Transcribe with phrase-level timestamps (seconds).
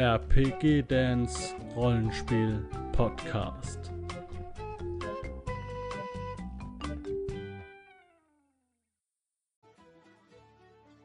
[0.00, 3.92] RPG Dance Rollenspiel Podcast.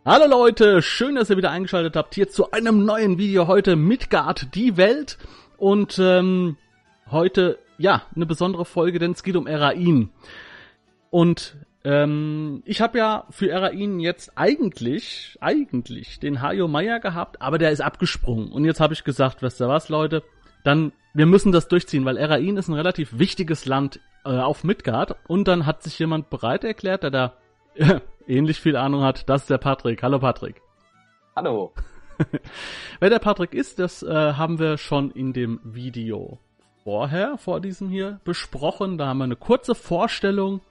[0.05, 4.55] Hallo Leute, schön, dass ihr wieder eingeschaltet habt hier zu einem neuen Video heute Midgard,
[4.55, 5.17] die Welt.
[5.57, 6.55] Und ähm,
[7.11, 10.09] heute, ja, eine besondere Folge, denn es geht um Erain.
[11.09, 17.59] Und ähm, ich habe ja für Erain jetzt eigentlich, eigentlich den Hajo Meier gehabt, aber
[17.59, 18.51] der ist abgesprungen.
[18.51, 20.23] Und jetzt habe ich gesagt, wisst ihr was, Leute,
[20.63, 25.15] dann, wir müssen das durchziehen, weil Erain ist ein relativ wichtiges Land äh, auf Midgard.
[25.27, 27.33] Und dann hat sich jemand bereit erklärt, der da
[27.75, 29.29] äh, ähnlich viel Ahnung hat.
[29.29, 30.01] Das ist der Patrick.
[30.01, 30.63] Hallo Patrick.
[31.35, 31.71] Hallo.
[32.99, 36.39] Wer der Patrick ist, das äh, haben wir schon in dem Video
[36.83, 38.97] vorher, vor diesem hier, besprochen.
[38.97, 40.61] Da haben wir eine kurze Vorstellung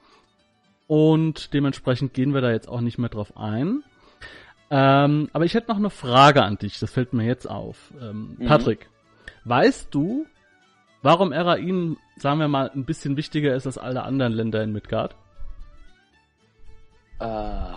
[0.87, 3.83] und dementsprechend gehen wir da jetzt auch nicht mehr drauf ein.
[4.71, 7.93] Ähm, aber ich hätte noch eine Frage an dich, das fällt mir jetzt auf.
[8.01, 8.47] Ähm, mhm.
[8.47, 8.89] Patrick,
[9.45, 10.27] weißt du,
[11.03, 15.15] warum Erain, sagen wir mal, ein bisschen wichtiger ist als alle anderen Länder in Midgard?
[17.21, 17.77] Äh,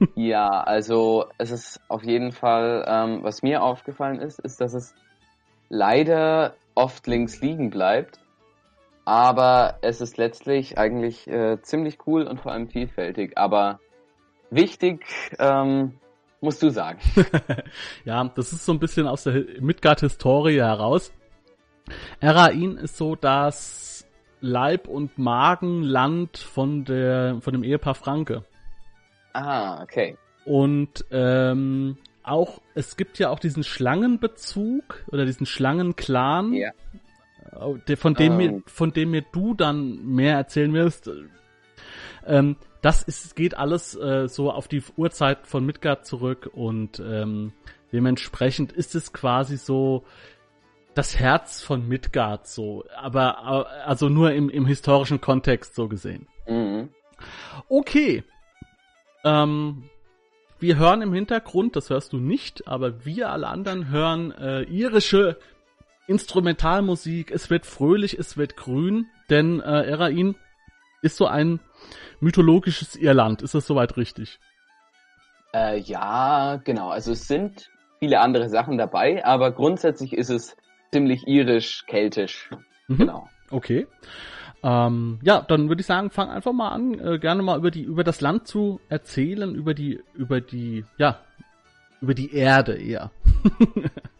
[0.14, 4.94] ja, also es ist auf jeden Fall, ähm, was mir aufgefallen ist, ist, dass es
[5.68, 8.18] leider oft links liegen bleibt
[9.08, 13.38] aber es ist letztlich eigentlich äh, ziemlich cool und vor allem vielfältig.
[13.38, 13.80] Aber
[14.50, 15.06] wichtig
[15.38, 15.94] ähm,
[16.42, 16.98] musst du sagen.
[18.04, 21.10] ja, das ist so ein bisschen aus der Midgard-Historie heraus.
[22.20, 24.06] Erain ist so das
[24.42, 28.44] Leib- und Magenland von der von dem Ehepaar Franke.
[29.32, 30.18] Ah, okay.
[30.44, 36.52] Und ähm, auch es gibt ja auch diesen Schlangenbezug oder diesen Schlangenclan.
[36.52, 36.72] Ja
[37.96, 38.62] von dem, mir, ähm.
[38.66, 41.10] von dem mir du dann mehr erzählen wirst.
[42.26, 47.52] Ähm, das ist, geht alles äh, so auf die Uhrzeit von Midgard zurück und ähm,
[47.92, 50.04] dementsprechend ist es quasi so
[50.94, 56.26] das Herz von Midgard so, aber also nur im, im historischen Kontext so gesehen.
[56.48, 56.90] Mhm.
[57.68, 58.24] Okay.
[59.24, 59.84] Ähm,
[60.60, 65.38] wir hören im Hintergrund, das hörst du nicht, aber wir alle anderen hören äh, irische
[66.08, 70.36] Instrumentalmusik, es wird fröhlich, es wird grün, denn äh, Erain
[71.02, 71.60] ist so ein
[72.20, 73.42] mythologisches Irland.
[73.42, 74.40] Ist das soweit richtig?
[75.54, 76.88] Äh, ja, genau.
[76.88, 80.56] Also es sind viele andere Sachen dabei, aber grundsätzlich ist es
[80.92, 82.50] ziemlich irisch, keltisch.
[82.88, 82.96] Mhm.
[82.96, 83.28] Genau.
[83.50, 83.86] Okay.
[84.62, 87.82] Ähm, ja, dann würde ich sagen, fang einfach mal an, äh, gerne mal über die
[87.82, 91.20] über das Land zu erzählen, über die über die ja
[92.00, 93.10] über die Erde eher.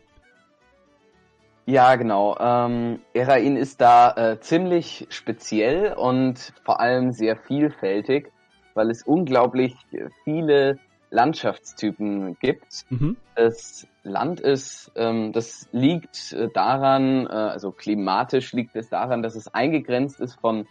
[1.69, 2.35] Ja, genau.
[2.41, 8.33] Ähm, Erain ist da äh, ziemlich speziell und vor allem sehr vielfältig,
[8.73, 9.77] weil es unglaublich
[10.25, 10.79] viele
[11.11, 12.87] Landschaftstypen gibt.
[12.89, 13.19] Mhm.
[13.35, 19.37] Das Land ist, ähm, das liegt äh, daran, äh, also klimatisch liegt es daran, dass
[19.37, 20.67] es eingegrenzt ist von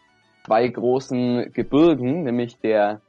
[0.47, 3.01] zwei großen Gebirgen, nämlich der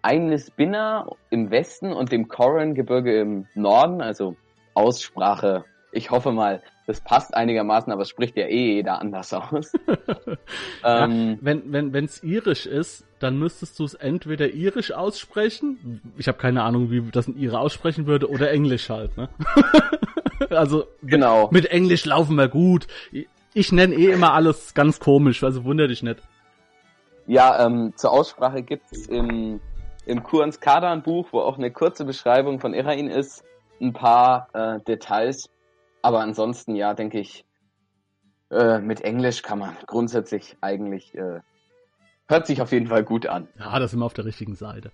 [0.00, 4.36] Einlisbinner im Westen und dem Koran-Gebirge im Norden, also
[4.74, 9.72] Aussprache ich hoffe mal, das passt einigermaßen, aber es spricht ja eh jeder anders aus.
[10.82, 16.00] ja, ähm, wenn wenn wenn's irisch ist, dann müsstest du es entweder irisch aussprechen.
[16.16, 19.16] Ich habe keine Ahnung, wie das ein Ire aussprechen würde, oder Englisch halt.
[19.16, 19.28] Ne?
[20.50, 21.48] also genau.
[21.52, 22.86] mit Englisch laufen wir gut.
[23.54, 26.22] Ich nenne eh immer alles ganz komisch, also wunder dich nicht.
[27.26, 29.60] Ja, ähm, zur Aussprache gibt's im
[30.04, 33.44] im Kurans Kadan Buch, wo auch eine kurze Beschreibung von Irain ist,
[33.80, 35.48] ein paar äh, Details
[36.02, 37.44] aber ansonsten, ja, denke ich,
[38.50, 41.40] äh, mit Englisch kann man grundsätzlich eigentlich, äh,
[42.28, 43.48] hört sich auf jeden Fall gut an.
[43.58, 44.92] Ja, da sind wir auf der richtigen Seite.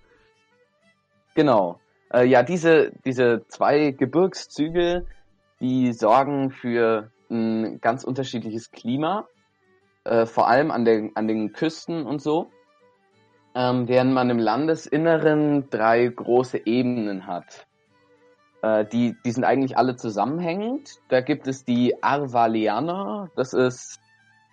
[1.35, 1.79] Genau.
[2.13, 5.05] Äh, ja, diese, diese zwei Gebirgszüge,
[5.59, 9.27] die sorgen für ein ganz unterschiedliches Klima,
[10.03, 12.49] äh, vor allem an, den an den Küsten und so,
[13.55, 17.67] ähm, während man im Landesinneren drei große Ebenen hat.
[18.61, 20.97] Äh, die, die sind eigentlich alle zusammenhängend.
[21.07, 23.99] Da gibt es die Arvalianer, das ist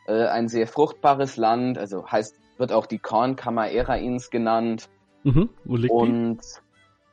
[0.06, 4.88] äh, ein sehr fruchtbares Land, also heißt, wird auch die Kornkammer Erains genannt.
[5.24, 5.50] Mhm.
[5.64, 6.66] Wo liegt Und die?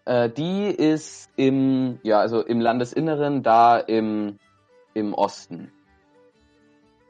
[0.06, 4.38] Äh, die ist im, ja, also im Landesinneren, da im,
[4.94, 5.72] im Osten.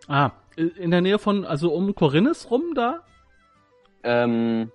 [0.07, 3.02] Ah, in der Nähe von, also um Korinnes rum da?
[4.04, 4.72] Ähm,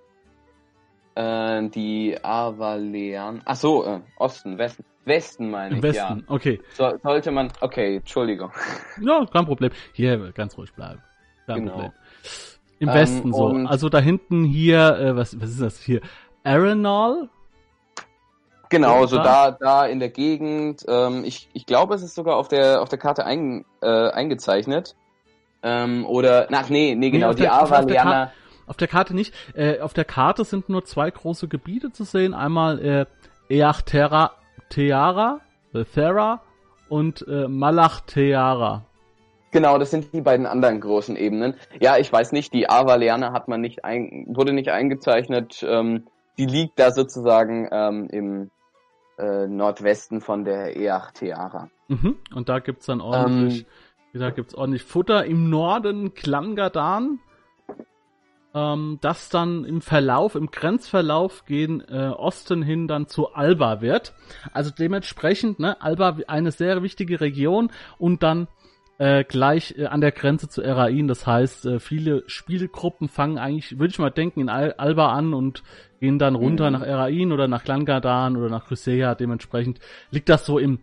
[1.15, 3.41] äh, die Avalean.
[3.45, 4.83] Ach so, äh, Osten, Westen.
[5.05, 6.23] Westen meine ich, Westen, ja.
[6.27, 6.61] okay.
[6.73, 8.51] So, sollte man, okay, Entschuldigung.
[9.01, 9.71] Ja, kein Problem.
[9.93, 11.01] Hier, ganz ruhig bleiben.
[11.47, 11.71] Kein genau.
[11.71, 11.91] Problem.
[12.79, 13.47] Im ähm, Westen so.
[13.47, 16.01] Also da hinten hier, äh, was, was ist das hier?
[16.43, 17.29] Arenal?
[18.69, 20.85] Genau, so da, da in der Gegend.
[20.87, 24.95] Ähm, ich, ich glaube, es ist sogar auf der, auf der Karte ein, äh, eingezeichnet.
[25.63, 28.31] Ähm, oder, ach nee, nee, genau, nee, die Avalianer.
[28.67, 29.33] Auf der Karte nicht.
[29.55, 32.35] Äh, auf der Karte sind nur zwei große Gebiete zu sehen.
[32.35, 33.05] Einmal äh,
[33.49, 34.33] Eachterra
[34.69, 35.41] Teara,
[35.73, 36.41] äh, Thera
[36.87, 38.85] und äh, Malachteara.
[39.51, 41.55] Genau, das sind die beiden anderen großen Ebenen.
[41.79, 45.65] Ja, ich weiß nicht, die Avalianer hat man nicht ein, wurde nicht eingezeichnet.
[45.67, 46.05] Ähm,
[46.37, 48.51] die liegt da sozusagen ähm, im
[49.17, 51.69] äh, Nordwesten von der Eachtheara.
[51.87, 52.17] Mhm.
[52.33, 53.65] Und da gibt's dann ordentlich,
[54.13, 55.25] ähm, da gibt's ordentlich Futter.
[55.25, 57.19] Im Norden Klangadan,
[58.59, 64.13] ähm, das dann im Verlauf, im Grenzverlauf gehen äh, Osten hin dann zu Alba wird.
[64.53, 68.47] Also dementsprechend, ne, Alba eine sehr wichtige Region und dann
[68.99, 71.07] äh, gleich äh, an der Grenze zu Erain.
[71.07, 75.33] Das heißt, äh, viele Spielgruppen fangen eigentlich, würde ich mal denken, in Al Alba an
[75.33, 75.63] und
[75.99, 76.73] gehen dann runter mhm.
[76.73, 79.15] nach Erain oder nach Langadan oder nach Chrysaea.
[79.15, 79.79] Dementsprechend
[80.11, 80.79] liegt das so im,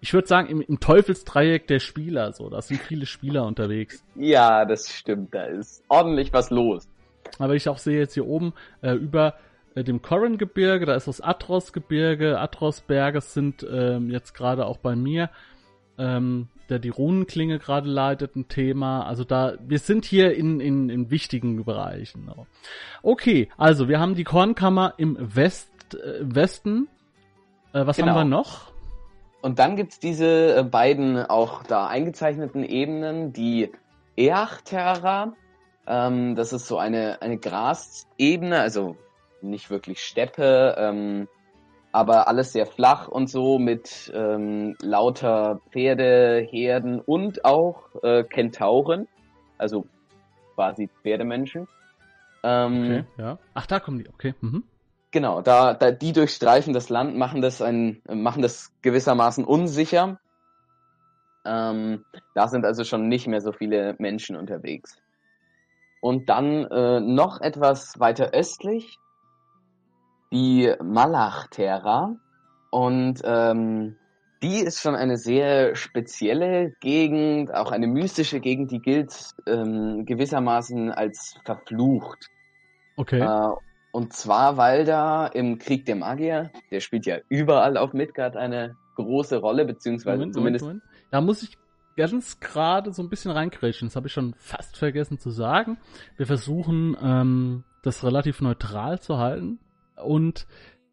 [0.00, 2.32] ich würde sagen, im, im Teufelsdreieck der Spieler.
[2.32, 4.04] So, da sind viele Spieler unterwegs.
[4.16, 5.32] Ja, das stimmt.
[5.32, 6.88] Da ist ordentlich was los.
[7.38, 9.34] Aber ich auch sehe jetzt hier oben äh, über
[9.74, 15.30] äh, dem Corran-Gebirge, da ist das Atros-Gebirge, Atros-Berge sind ähm, jetzt gerade auch bei mir.
[15.98, 19.04] Ähm, der die Runenklinge gerade leitet, ein Thema.
[19.04, 22.30] Also da, wir sind hier in, in, in wichtigen Bereichen.
[23.02, 26.88] Okay, also wir haben die Kornkammer im West, äh, Westen.
[27.72, 28.12] Äh, was genau.
[28.12, 28.72] haben wir noch?
[29.42, 33.70] Und dann gibt's diese äh, beiden auch da eingezeichneten Ebenen, die
[34.16, 35.32] Eachterra.
[35.86, 38.96] Ähm, das ist so eine, eine Grasebene, also
[39.40, 40.74] nicht wirklich Steppe.
[40.78, 41.28] Ähm,
[41.92, 49.08] aber alles sehr flach und so mit ähm, lauter Pferdeherden und auch äh, Kentauren,
[49.58, 49.86] also
[50.54, 51.66] quasi Pferdemenschen.
[52.42, 53.38] Ähm, okay, ja.
[53.54, 54.34] Ach, da kommen die, okay.
[54.40, 54.64] Mhm.
[55.10, 60.20] Genau, da, da die durchstreifen das Land, machen das ein, machen das gewissermaßen unsicher.
[61.44, 62.04] Ähm,
[62.34, 64.96] da sind also schon nicht mehr so viele Menschen unterwegs.
[66.00, 68.98] Und dann äh, noch etwas weiter östlich
[70.32, 72.16] die Malachtera.
[72.70, 73.96] Und ähm,
[74.42, 80.90] die ist schon eine sehr spezielle Gegend, auch eine mystische Gegend, die gilt ähm, gewissermaßen
[80.90, 82.28] als verflucht.
[82.96, 83.20] Okay.
[83.20, 83.54] Äh,
[83.92, 88.76] und zwar, weil da im Krieg der Magier, der spielt ja überall auf Midgard eine
[88.94, 90.64] große Rolle, beziehungsweise Moment, zumindest.
[90.64, 91.10] Moment, Moment.
[91.10, 91.58] Da muss ich
[91.96, 93.88] ganz gerade so ein bisschen reinkrätschen.
[93.88, 95.78] Das habe ich schon fast vergessen zu sagen.
[96.16, 99.58] Wir versuchen, ähm, das relativ neutral zu halten
[99.96, 100.46] und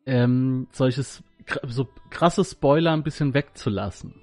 [0.05, 1.23] ähm, solches
[1.63, 4.15] so krasse Spoiler ein bisschen wegzulassen.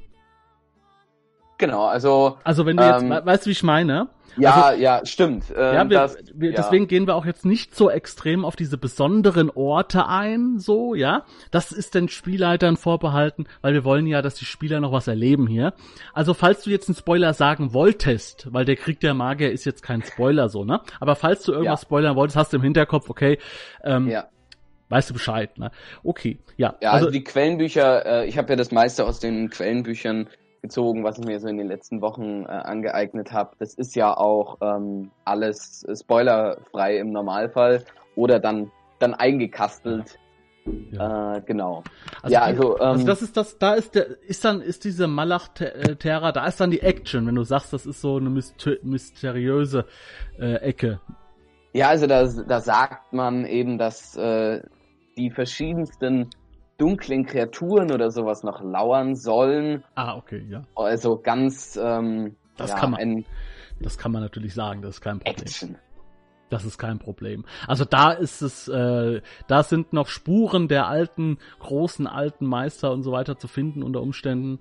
[1.64, 2.36] Genau, also.
[2.44, 4.08] Also wenn du jetzt, ähm, weißt du, wie ich meine?
[4.36, 5.44] Ja, also, ja, stimmt.
[5.56, 6.56] Ähm, ja, wir, das, wir, ja.
[6.56, 11.24] deswegen gehen wir auch jetzt nicht so extrem auf diese besonderen Orte ein, so, ja.
[11.52, 15.46] Das ist den Spielleitern vorbehalten, weil wir wollen ja, dass die Spieler noch was erleben
[15.46, 15.72] hier.
[16.12, 19.82] Also falls du jetzt einen Spoiler sagen wolltest, weil der Krieg der Magier ist jetzt
[19.82, 20.80] kein Spoiler so, ne?
[21.00, 21.86] Aber falls du irgendwas ja.
[21.86, 23.38] spoilern wolltest, hast du im Hinterkopf, okay,
[23.84, 24.26] ähm, ja
[24.90, 25.70] weißt du Bescheid, ne?
[26.04, 26.76] Okay, ja.
[26.80, 30.28] Ja, also, also die Quellenbücher, äh, ich habe ja das meiste aus den Quellenbüchern
[30.64, 33.54] gezogen, was ich mir so in den letzten Wochen äh, angeeignet habe.
[33.58, 37.84] Das ist ja auch ähm, alles spoilerfrei im Normalfall
[38.16, 40.18] oder dann dann eingekastelt.
[40.90, 41.36] Ja.
[41.36, 41.84] Äh, genau.
[42.22, 45.06] Also ja, also, ähm, also das ist das, da ist der, ist dann, ist diese
[45.06, 49.84] Malach Terra, da ist dann die Action, wenn du sagst, das ist so eine mysteriöse
[50.38, 51.00] äh, Ecke.
[51.74, 54.62] Ja, also da, da sagt man eben, dass äh,
[55.18, 56.30] die verschiedensten
[56.78, 59.84] dunklen Kreaturen oder sowas noch lauern sollen.
[59.94, 60.62] Ah, okay, ja.
[60.74, 63.24] Also ganz ähm, das ja, kann man ein,
[63.80, 65.44] das kann man natürlich sagen, das ist kein Problem.
[65.44, 65.78] Action.
[66.50, 67.44] Das ist kein Problem.
[67.66, 73.02] Also da ist es, äh, da sind noch Spuren der alten, großen alten Meister und
[73.02, 74.60] so weiter zu finden unter Umständen.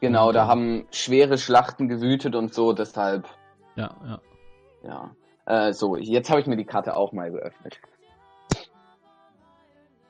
[0.00, 3.26] Genau, da haben schwere Schlachten gewütet und so, deshalb.
[3.76, 4.20] Ja, ja.
[4.82, 5.10] Ja.
[5.46, 7.80] Äh, so, jetzt habe ich mir die Karte auch mal geöffnet.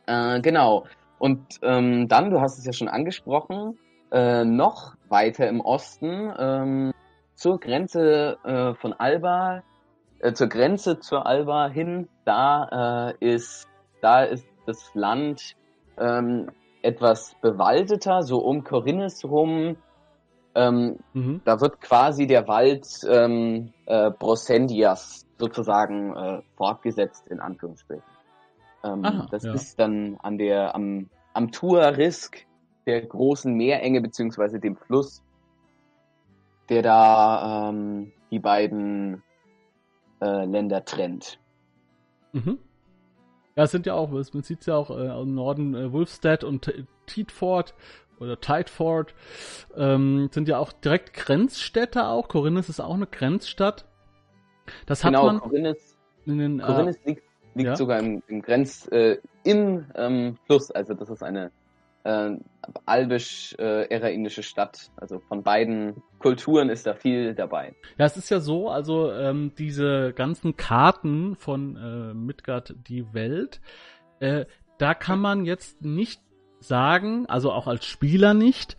[0.06, 0.84] Äh, genau.
[1.18, 3.78] Und ähm, dann, du hast es ja schon angesprochen,
[4.10, 6.92] äh, noch weiter im Osten, ähm,
[7.34, 9.62] zur Grenze äh, von Alba,
[10.20, 13.66] äh, zur Grenze zur Alba hin, da äh, ist,
[14.00, 15.56] da ist das Land
[15.98, 16.50] ähm,
[16.82, 19.76] etwas bewaldeter, so um Corinnes rum.
[20.54, 21.40] Ähm, mhm.
[21.44, 28.13] Da wird quasi der Wald ähm, äh, Brosendias sozusagen äh, fortgesetzt, in Anführungsstrichen.
[28.84, 29.54] Ähm, Aha, das ja.
[29.54, 32.46] ist dann an der, am, am Tuarisk,
[32.86, 35.22] der großen Meerenge beziehungsweise dem Fluss,
[36.68, 39.22] der da ähm, die beiden
[40.20, 41.38] äh, Länder trennt.
[42.32, 42.58] Mhm.
[43.56, 46.44] Ja, es sind ja auch, man sieht es ja auch äh, im Norden äh, Wolfstead
[46.44, 46.72] und
[47.06, 47.74] Teatford
[48.18, 49.14] oder Tideford
[49.76, 52.28] ähm, sind ja auch direkt Grenzstädte auch.
[52.28, 53.86] Corinnes ist auch eine Grenzstadt.
[54.86, 55.40] Das genau, hat man.
[55.40, 57.22] Corinnes, in den, Corinnes äh, liegt,
[57.54, 57.76] liegt ja?
[57.76, 60.70] sogar im, im Grenz äh, im ähm, Fluss.
[60.70, 61.50] Also das ist eine
[62.04, 62.30] äh,
[62.86, 64.90] albisch-eraindische äh, Stadt.
[64.96, 67.74] Also von beiden Kulturen ist da viel dabei.
[67.98, 73.60] Ja, es ist ja so, also ähm, diese ganzen Karten von äh, Midgard die Welt,
[74.20, 74.44] äh,
[74.78, 76.20] da kann man jetzt nicht
[76.60, 78.76] sagen, also auch als Spieler nicht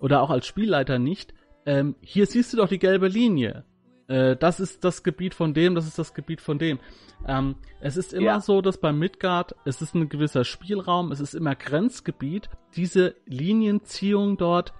[0.00, 1.34] oder auch als Spielleiter nicht,
[1.66, 3.64] ähm, hier siehst du doch die gelbe Linie.
[4.08, 6.78] Äh, das ist das Gebiet von dem, das ist das Gebiet von dem.
[7.26, 8.40] Ähm, es ist immer ja.
[8.40, 12.48] so, dass beim Midgard, es ist ein gewisser Spielraum, es ist immer Grenzgebiet.
[12.76, 14.74] Diese Linienziehung dort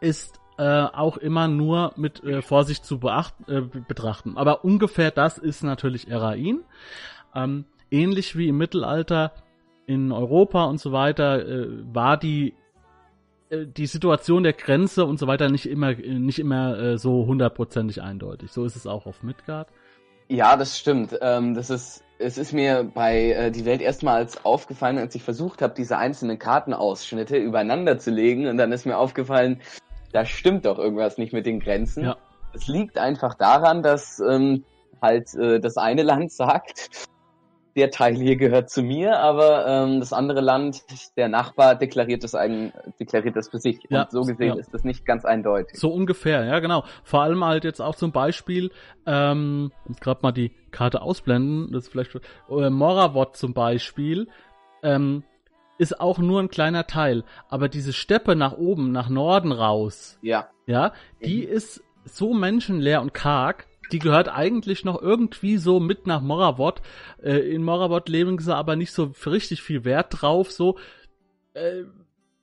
[0.00, 4.36] ist äh, auch immer nur mit äh, Vorsicht zu beacht, äh, betrachten.
[4.36, 6.60] Aber ungefähr das ist natürlich Erain.
[7.34, 9.32] Ähm, ähnlich wie im Mittelalter
[9.86, 12.54] in Europa und so weiter äh, war die
[13.52, 18.50] die Situation der Grenze und so weiter nicht immer nicht immer äh, so hundertprozentig eindeutig.
[18.50, 19.68] So ist es auch auf Midgard.
[20.28, 21.18] Ja, das stimmt.
[21.20, 25.60] Ähm, das ist es ist mir bei äh, die Welt erstmals aufgefallen, als ich versucht
[25.60, 29.60] habe, diese einzelnen Kartenausschnitte übereinander zu legen und dann ist mir aufgefallen,
[30.12, 32.04] da stimmt doch irgendwas nicht mit den Grenzen.
[32.04, 32.16] Ja.
[32.54, 34.64] Es liegt einfach daran, dass ähm,
[35.00, 37.08] halt äh, das eine Land sagt,
[37.76, 40.82] der Teil hier gehört zu mir, aber ähm, das andere Land,
[41.16, 43.78] der Nachbar, deklariert das eigen, deklariert das für sich.
[43.88, 44.60] Ja, Und so gesehen ja.
[44.60, 45.78] ist das nicht ganz eindeutig.
[45.78, 46.84] So ungefähr, ja genau.
[47.02, 48.70] Vor allem halt jetzt auch zum Beispiel,
[49.06, 54.28] ähm, gerade mal die Karte ausblenden, das ist vielleicht äh, Moravot zum Beispiel,
[54.82, 55.24] ähm,
[55.78, 57.24] ist auch nur ein kleiner Teil.
[57.48, 60.92] Aber diese Steppe nach oben, nach Norden raus, ja, ja,
[61.24, 61.52] die mhm.
[61.52, 66.80] ist so menschenleer und karg, die gehört eigentlich noch irgendwie so mit nach Moravot.
[67.22, 70.78] Äh, in Moravot legen sie aber nicht so richtig viel Wert drauf, so.
[71.54, 71.84] Äh,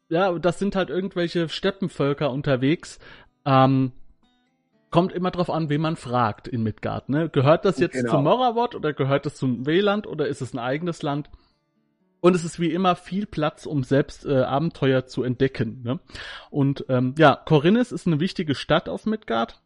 [0.10, 3.00] ja, das sind halt irgendwelche Steppenvölker unterwegs.
[3.46, 3.92] Ähm,
[4.92, 7.10] kommt immer drauf an, wen man fragt in Midgard.
[7.10, 7.30] Ne?
[7.30, 8.12] Gehört das jetzt genau.
[8.12, 11.30] zu Moravot oder gehört das zum Weland oder ist es ein eigenes Land?
[12.22, 15.84] Und es ist wie immer viel Platz, um selbst äh, Abenteuer zu entdecken.
[15.84, 16.00] Ne?
[16.50, 19.62] Und ähm, ja, Korinnes ist eine wichtige Stadt auf Midgard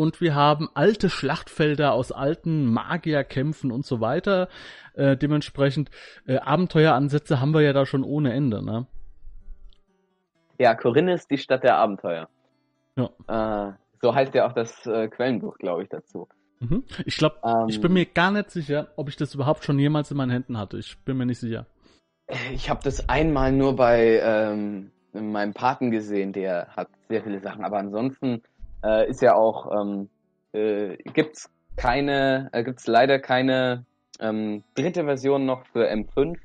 [0.00, 4.48] und wir haben alte Schlachtfelder aus alten Magierkämpfen und so weiter.
[4.94, 5.90] Äh, dementsprechend
[6.26, 8.86] äh, Abenteueransätze haben wir ja da schon ohne Ende, ne?
[10.58, 12.28] Ja, Korinne ist die Stadt der Abenteuer.
[12.96, 13.68] Ja.
[13.68, 16.28] Äh, so heißt ja auch das äh, Quellenbuch, glaube ich, dazu.
[16.60, 16.84] Mhm.
[17.04, 20.10] Ich glaube, ähm, ich bin mir gar nicht sicher, ob ich das überhaupt schon jemals
[20.10, 20.78] in meinen Händen hatte.
[20.78, 21.66] Ich bin mir nicht sicher.
[22.52, 27.64] Ich habe das einmal nur bei ähm, meinem Paten gesehen, der hat sehr viele Sachen,
[27.64, 28.42] aber ansonsten
[28.84, 30.08] äh, ist ja auch, ähm,
[30.52, 33.84] äh, gibt's keine, äh, gibt's leider keine
[34.20, 36.36] ähm, dritte Version noch für M5.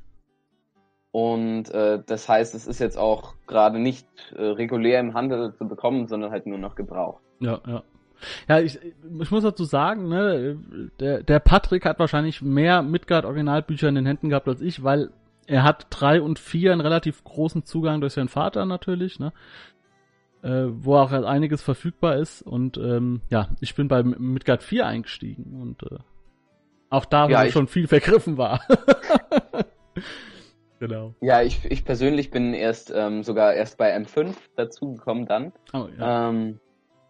[1.12, 5.68] Und äh, das heißt, es ist jetzt auch gerade nicht äh, regulär im Handel zu
[5.68, 7.22] bekommen, sondern halt nur noch gebraucht.
[7.40, 7.84] Ja, ja.
[8.48, 8.80] Ja, ich,
[9.20, 10.58] ich muss dazu sagen, ne,
[11.00, 15.10] der, der Patrick hat wahrscheinlich mehr Midgard-Originalbücher in den Händen gehabt als ich, weil
[15.48, 19.32] er hat drei und vier einen relativ großen Zugang durch seinen Vater natürlich, ne?
[20.46, 22.44] Äh, wo auch halt einiges verfügbar ist.
[22.44, 25.98] Und ähm, ja, ich bin bei Midgard 4 eingestiegen und äh,
[26.90, 28.62] auch da, wo ja, schon viel vergriffen war.
[30.80, 31.16] genau.
[31.20, 35.52] Ja, ich, ich persönlich bin erst ähm, sogar erst bei M5 dazugekommen dann.
[35.74, 36.30] Oh, ja.
[36.30, 36.60] Ähm,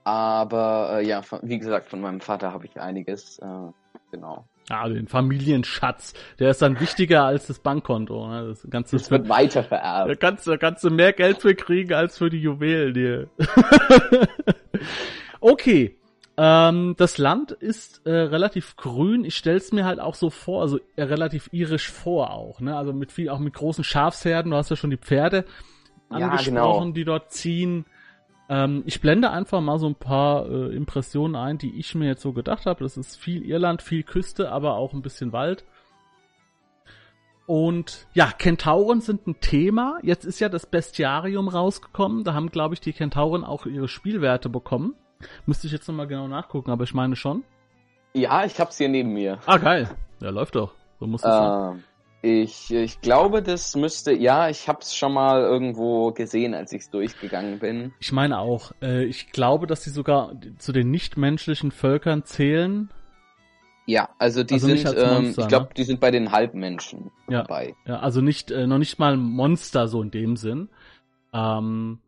[0.06, 3.40] aber äh, ja, von, wie gesagt, von meinem Vater habe ich einiges.
[3.40, 3.72] Äh,
[4.12, 4.48] genau.
[4.70, 6.14] Ah, den Familienschatz.
[6.40, 8.28] Der ist dann wichtiger als das Bankkonto.
[8.28, 8.48] Ne?
[8.48, 10.10] Das, ganze, das wird weiter vererbt.
[10.10, 13.28] Da kannst, da kannst du mehr Geld für kriegen als für die Juwelen hier.
[15.40, 15.98] okay.
[16.38, 19.24] Ähm, das Land ist äh, relativ grün.
[19.24, 22.60] Ich stell's mir halt auch so vor, also äh, relativ irisch vor auch.
[22.60, 22.76] Ne?
[22.76, 24.52] Also mit viel, auch mit großen Schafsherden.
[24.52, 25.46] Du hast ja schon die Pferde
[26.10, 26.92] angesprochen, ja, genau.
[26.92, 27.86] die dort ziehen.
[28.48, 32.22] Ähm, ich blende einfach mal so ein paar äh, Impressionen ein, die ich mir jetzt
[32.22, 32.84] so gedacht habe.
[32.84, 35.66] Das ist viel Irland, viel Küste, aber auch ein bisschen Wald.
[37.48, 40.00] Und ja, Kentauren sind ein Thema.
[40.02, 42.24] Jetzt ist ja das Bestiarium rausgekommen.
[42.24, 44.96] Da haben, glaube ich, die Kentauren auch ihre Spielwerte bekommen.
[45.46, 47.44] Müsste ich jetzt nochmal genau nachgucken, aber ich meine schon.
[48.14, 49.40] Ja, ich hab's hier neben mir.
[49.46, 49.90] Ah, geil.
[50.22, 50.74] Ja, läuft doch.
[51.00, 51.84] So muss es äh, sein.
[52.26, 56.82] Ich, ich glaube, das müsste, ja, ich habe es schon mal irgendwo gesehen, als ich
[56.82, 57.94] es durchgegangen bin.
[58.00, 62.90] Ich meine auch, äh, ich glaube, dass sie sogar zu den nichtmenschlichen Völkern zählen.
[63.86, 65.72] Ja, also die also sind, ähm, Monster, ich glaube, ne?
[65.78, 67.76] die sind bei den Halbmenschen ja, dabei.
[67.86, 70.70] Ja, also nicht, äh, noch nicht mal Monster so in dem Sinn.
[71.32, 72.00] Ähm,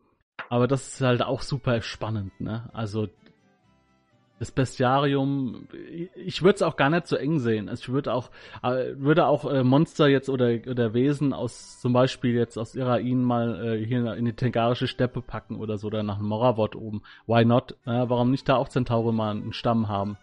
[0.50, 2.71] aber das ist halt auch super spannend, ne?
[2.74, 3.07] Also
[4.39, 5.67] das Bestiarium,
[6.15, 7.70] ich würde es auch gar nicht so eng sehen.
[7.70, 8.29] Also ich würde auch,
[8.62, 13.24] äh, würde auch äh, Monster jetzt oder, oder Wesen aus, zum Beispiel jetzt aus Irain
[13.24, 17.01] mal äh, hier in die Tengarische Steppe packen oder so, oder nach Moravot oben.
[17.25, 17.72] Why not?
[17.86, 20.17] Äh, warum nicht da auch Zentaure mal einen Stamm haben?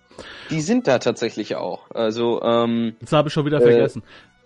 [0.51, 1.91] Die sind da tatsächlich auch.
[1.91, 2.95] Also, ähm.
[3.01, 4.05] Das habe ich schon wieder äh, vergessen.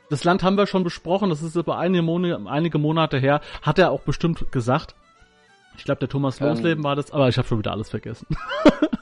[0.09, 3.79] Das Land haben wir schon besprochen, das ist über einige, Monate, einige Monate her, hat
[3.79, 4.95] er auch bestimmt gesagt.
[5.77, 8.27] Ich glaube, der Thomas ähm, Losleben war das, aber ich habe schon wieder alles vergessen.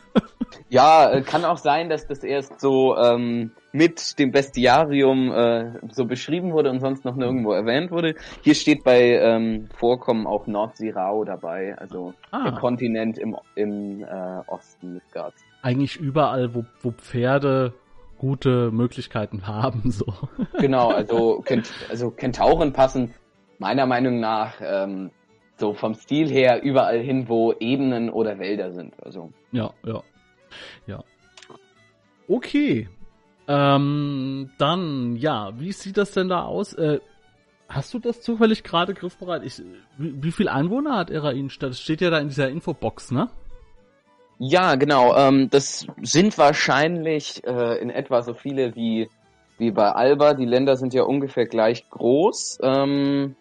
[0.68, 6.06] Ja, äh, kann auch sein, dass das erst so ähm, mit dem Bestiarium äh, so
[6.06, 8.14] beschrieben wurde und sonst noch nirgendwo erwähnt wurde.
[8.42, 12.44] Hier steht bei ähm, Vorkommen auch Nordsirau dabei, also ah.
[12.44, 15.44] der Kontinent im, im äh, Osten Midgards.
[15.62, 17.74] Eigentlich überall, wo, wo Pferde
[18.18, 20.06] gute Möglichkeiten haben, so.
[20.58, 21.44] Genau, also,
[21.90, 23.14] also Kentauren passen
[23.58, 25.10] meiner Meinung nach ähm,
[25.58, 28.94] so vom Stil her überall hin, wo Ebenen oder Wälder sind.
[29.02, 29.32] Also.
[29.52, 30.02] Ja, ja.
[30.86, 31.02] Ja.
[32.28, 32.88] Okay.
[33.48, 36.72] Ähm, dann, ja, wie sieht das denn da aus?
[36.74, 37.00] Äh,
[37.68, 39.44] hast du das zufällig gerade griffbereit?
[39.44, 39.62] Ich,
[39.98, 41.70] wie, wie viel Einwohner hat Erain-Stadt?
[41.70, 43.28] Das steht ja da in dieser Infobox, ne?
[44.38, 45.16] Ja, genau.
[45.16, 49.08] Ähm, das sind wahrscheinlich äh, in etwa so viele wie,
[49.58, 50.34] wie bei Alba.
[50.34, 52.58] Die Länder sind ja ungefähr gleich groß.
[52.62, 53.36] Ähm,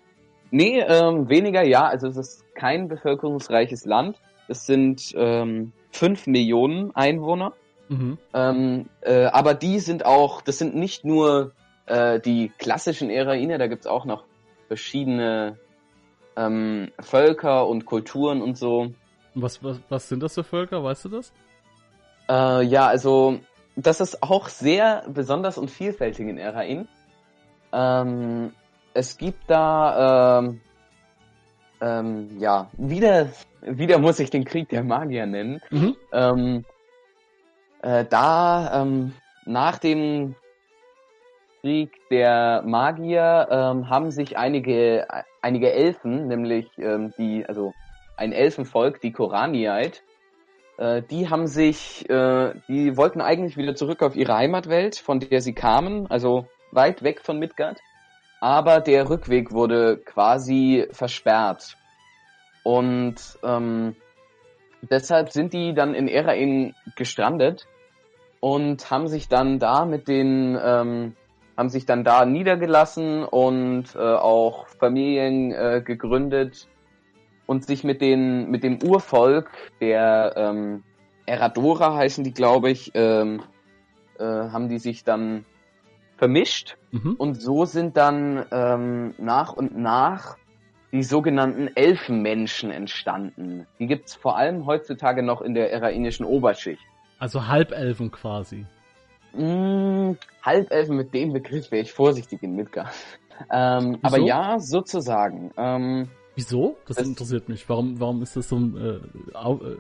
[0.52, 1.88] nee, ähm, weniger, ja.
[1.88, 4.18] Also es ist kein bevölkerungsreiches Land.
[4.48, 7.54] Es sind ähm, 5 Millionen Einwohner.
[7.90, 8.18] Mhm.
[8.34, 11.52] Ähm, äh, aber die sind auch, das sind nicht nur
[11.86, 14.26] äh, die klassischen Erainer, da gibt's auch noch
[14.68, 15.58] verschiedene
[16.36, 18.92] ähm, Völker und Kulturen und so.
[19.36, 21.32] Was, was, was sind das für Völker, weißt du das?
[22.30, 23.40] Äh, ja, also
[23.76, 26.88] das ist auch sehr besonders und vielfältig in Erain.
[27.72, 28.54] Ähm,
[28.94, 30.62] es gibt da ähm,
[31.82, 33.30] ähm, ja wieder
[33.66, 35.62] wieder muss ich den Krieg der Magier nennen.
[35.70, 35.96] Mhm.
[36.12, 36.66] Ähm,
[37.82, 39.14] äh, da ähm,
[39.46, 40.36] nach dem
[41.62, 45.08] Krieg der Magier ähm, haben sich einige
[45.42, 47.74] einige Elfen, nämlich ähm, die also
[48.18, 50.00] ein Elfenvolk, die Koraniite,
[50.78, 55.42] äh, die haben sich, äh, die wollten eigentlich wieder zurück auf ihre Heimatwelt, von der
[55.42, 57.80] sie kamen, also weit weg von Midgard.
[58.42, 61.78] Aber der Rückweg wurde quasi versperrt
[62.66, 63.96] und ähm,
[64.82, 67.68] deshalb sind die dann in Erain gestrandet
[68.40, 71.16] und haben sich dann da mit den ähm,
[71.56, 76.68] haben sich dann da niedergelassen und äh, auch Familien äh, gegründet
[77.46, 80.84] und sich mit den mit dem Urvolk der ähm,
[81.28, 83.44] Eradora heißen die glaube ich ähm,
[84.18, 85.46] äh, haben die sich dann
[86.18, 87.14] vermischt mhm.
[87.20, 90.38] und so sind dann ähm, nach und nach
[90.96, 93.68] die sogenannten Elfenmenschen entstanden.
[93.80, 96.82] Die gibt's vor allem heutzutage noch in der erainischen Oberschicht.
[97.20, 98.66] Also Halbelfen quasi.
[99.34, 102.94] Mm, Halbelfen mit dem Begriff wäre ich vorsichtig in Midgard.
[103.52, 105.52] Ähm, aber ja, sozusagen.
[105.58, 106.78] Ähm, Wieso?
[106.88, 107.68] Das, das, interessiert mich.
[107.68, 109.78] Warum, warum ist das so ein, äh, äh,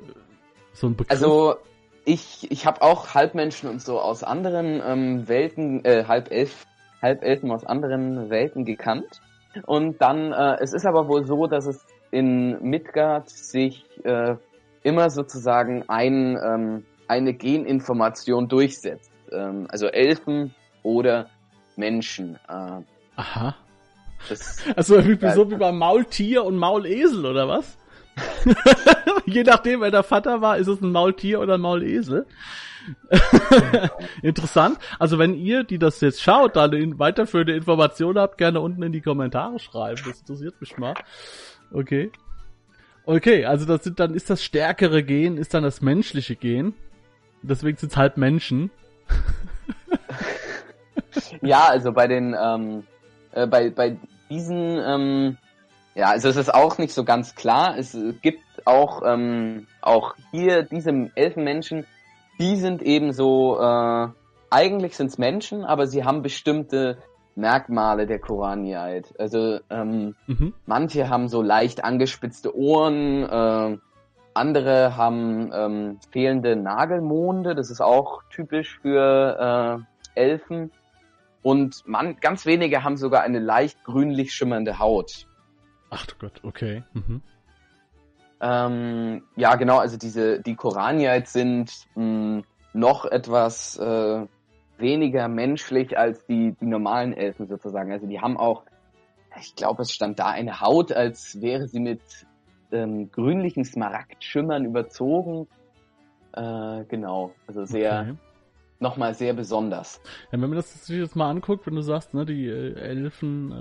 [0.73, 1.09] so ein Begriff?
[1.09, 1.55] Also
[2.03, 6.65] ich, ich habe auch Halbmenschen und so aus anderen ähm, Welten, äh, Halbelf,
[7.01, 9.21] Halbelfen aus anderen Welten gekannt.
[9.63, 14.35] Und dann, äh, es ist aber wohl so, dass es in Midgard sich äh,
[14.83, 19.11] immer sozusagen ein, ähm, eine Geninformation durchsetzt.
[19.31, 21.27] Ähm, also Elfen oder
[21.75, 22.35] Menschen.
[22.47, 22.81] Äh,
[23.15, 23.55] Aha.
[24.29, 27.77] Das, also wie, so wie beim Maultier und Maulesel oder was?
[29.25, 32.25] Je nachdem, wer der Vater war, ist es ein Maultier oder ein Maulesel.
[34.21, 34.77] Interessant.
[34.99, 38.91] Also wenn ihr, die das jetzt schaut, da eine weiterführende Information habt, gerne unten in
[38.91, 40.01] die Kommentare schreiben.
[40.05, 40.93] Das interessiert mich mal.
[41.71, 42.11] Okay.
[43.05, 46.73] Okay, also das sind dann ist das stärkere Gen, ist dann das menschliche Gen.
[47.43, 48.71] Deswegen sind es halt Menschen.
[51.41, 52.83] ja, also bei den ähm,
[53.31, 53.97] äh, bei bei
[54.29, 55.37] diesen ähm,
[55.95, 57.77] ja, also es ist auch nicht so ganz klar.
[57.77, 61.85] Es gibt auch ähm, auch hier diese Elfenmenschen
[62.39, 64.07] die sind eben so, äh,
[64.49, 66.97] eigentlich sind es Menschen, aber sie haben bestimmte
[67.35, 69.13] Merkmale der Koraniheit.
[69.19, 70.53] Also ähm, mhm.
[70.65, 73.77] manche haben so leicht angespitzte Ohren, äh,
[74.33, 80.71] andere haben ähm, fehlende Nagelmonde, das ist auch typisch für äh, Elfen.
[81.41, 85.27] Und man, ganz wenige haben sogar eine leicht grünlich schimmernde Haut.
[85.89, 86.83] Ach Gott, okay.
[86.93, 87.21] Mhm.
[88.41, 92.43] Ähm, ja, genau, also diese, die Koraniite sind mh, hm,
[92.73, 94.25] noch etwas äh,
[94.77, 97.91] weniger menschlich als die, die normalen Elfen sozusagen.
[97.91, 98.65] Also die haben auch,
[99.39, 102.01] ich glaube, es stand da eine Haut, als wäre sie mit
[102.71, 105.47] ähm, grünlichen Smaragdschimmern überzogen.
[106.33, 108.17] Äh, genau, also sehr, okay.
[108.85, 109.99] Nochmal sehr besonders.
[110.31, 113.51] Ja, wenn man das sich jetzt mal anguckt, wenn du sagst, ne, die äh, Elfen,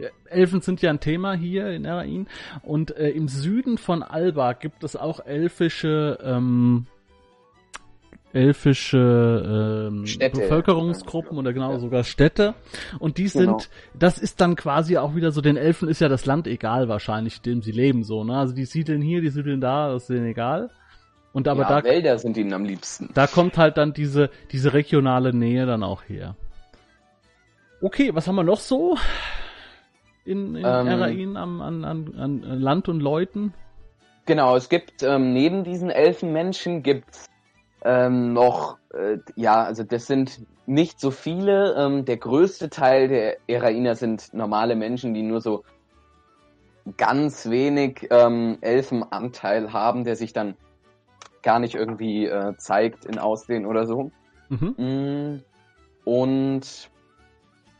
[0.00, 2.26] äh, Elfen sind ja ein Thema hier in Erain
[2.62, 6.86] und äh, im Süden von Alba gibt es auch elfische ähm,
[8.32, 11.78] elfische ähm, Städte, Bevölkerungsgruppen oder genau ja.
[11.78, 12.54] sogar Städte.
[12.98, 13.62] Und die sind, genau.
[13.96, 17.36] das ist dann quasi auch wieder so, den Elfen ist ja das Land egal wahrscheinlich,
[17.36, 18.36] in dem sie leben so, ne?
[18.36, 20.70] Also die siedeln hier, die siedeln da, das ist denen egal.
[21.34, 23.10] Und aber ja, da Wälder sind ihnen am liebsten.
[23.12, 26.36] Da kommt halt dann diese diese regionale Nähe dann auch her.
[27.82, 28.96] Okay, was haben wir noch so
[30.24, 33.52] in, in ähm, Erain an, an, an Land und Leuten?
[34.26, 37.26] Genau, es gibt ähm, neben diesen Elfenmenschen gibt's
[37.84, 41.74] ähm, noch, äh, ja, also das sind nicht so viele.
[41.74, 45.64] Ähm, der größte Teil der Erainer sind normale Menschen, die nur so
[46.96, 50.54] ganz wenig ähm, Elfenanteil haben, der sich dann
[51.44, 54.10] gar nicht irgendwie äh, zeigt in Aussehen oder so.
[54.48, 54.74] Mhm.
[54.76, 55.42] Mm,
[56.04, 56.90] und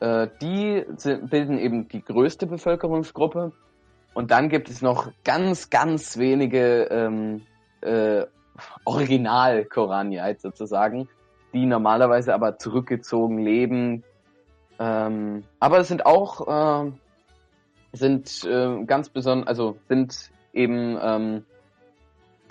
[0.00, 0.84] äh, die
[1.28, 3.52] bilden eben die größte Bevölkerungsgruppe.
[4.12, 7.42] Und dann gibt es noch ganz, ganz wenige ähm,
[7.80, 8.24] äh,
[8.84, 11.08] Original-Koraniite sozusagen,
[11.52, 14.04] die normalerweise aber zurückgezogen leben.
[14.78, 16.92] Ähm, aber es sind auch, äh,
[17.92, 21.44] sind äh, ganz besonders, also sind eben ähm,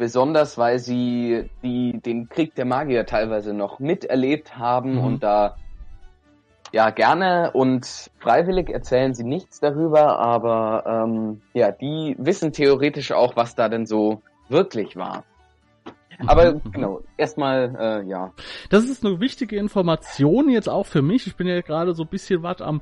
[0.03, 5.05] besonders, weil sie die, den Krieg der Magier teilweise noch miterlebt haben mhm.
[5.05, 5.55] und da
[6.73, 13.37] ja gerne und freiwillig erzählen sie nichts darüber, aber ähm, ja, die wissen theoretisch auch,
[13.37, 15.23] was da denn so wirklich war.
[16.27, 16.71] Aber mhm.
[16.73, 18.33] genau, erstmal, äh, ja.
[18.69, 21.27] Das ist eine wichtige Information jetzt auch für mich.
[21.27, 22.81] Ich bin ja gerade so ein bisschen was am,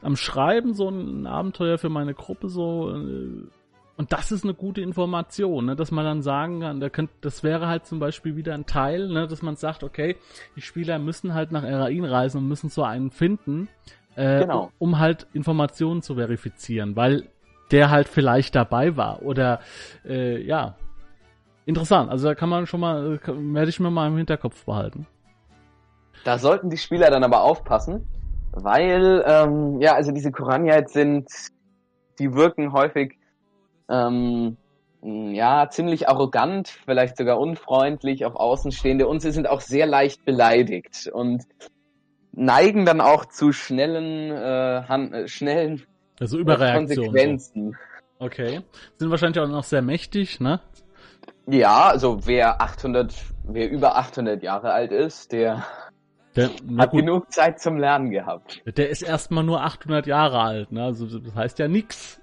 [0.00, 2.88] am Schreiben, so ein Abenteuer für meine Gruppe, so.
[2.94, 3.48] Äh,
[3.96, 7.42] und das ist eine gute Information, ne, dass man dann sagen kann, da könnt, das
[7.42, 10.16] wäre halt zum Beispiel wieder ein Teil, ne, dass man sagt, okay,
[10.56, 13.68] die Spieler müssen halt nach Erain reisen und müssen so einen finden,
[14.16, 14.70] äh, genau.
[14.78, 17.24] um halt Informationen zu verifizieren, weil
[17.70, 19.60] der halt vielleicht dabei war oder
[20.04, 20.76] äh, ja,
[21.66, 22.10] interessant.
[22.10, 25.06] Also da kann man schon mal, werde ich mir mal im Hinterkopf behalten.
[26.24, 28.06] Da sollten die Spieler dann aber aufpassen,
[28.52, 31.28] weil, ähm, ja, also diese Koraniat sind,
[32.18, 33.16] die wirken häufig,
[33.92, 34.56] ähm,
[35.02, 41.10] ja, ziemlich arrogant, vielleicht sogar unfreundlich auf Außenstehende und sie sind auch sehr leicht beleidigt
[41.12, 41.42] und
[42.32, 45.82] neigen dann auch zu schnellen, äh, Han äh, schnellen
[46.20, 47.72] also Konsequenzen.
[47.72, 48.24] So.
[48.26, 48.60] Okay.
[48.96, 50.60] Sind wahrscheinlich auch noch sehr mächtig, ne?
[51.46, 53.12] Ja, also wer 800,
[53.44, 55.64] wer über 800 Jahre alt ist, der,
[56.36, 57.00] der hat gut.
[57.00, 58.62] genug Zeit zum Lernen gehabt.
[58.76, 60.84] Der ist erstmal nur 800 Jahre alt, ne?
[60.84, 62.20] Also das heißt ja nix.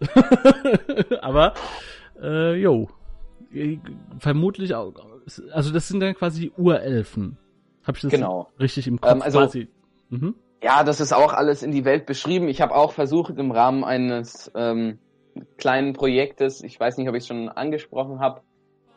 [1.22, 1.54] Aber
[2.22, 2.90] äh, jo,
[4.20, 4.94] vermutlich auch.
[5.52, 7.38] Also das sind dann quasi Urelfen.
[7.84, 8.50] Hab ich das genau.
[8.60, 9.68] richtig im Kopf ähm, also, quasi?
[10.10, 10.36] Mhm.
[10.62, 12.48] Ja, das ist auch alles in die Welt beschrieben.
[12.50, 15.00] Ich habe auch versucht im Rahmen eines ähm,
[15.58, 18.42] kleinen Projektes, ich weiß nicht, ob ich es schon angesprochen habe,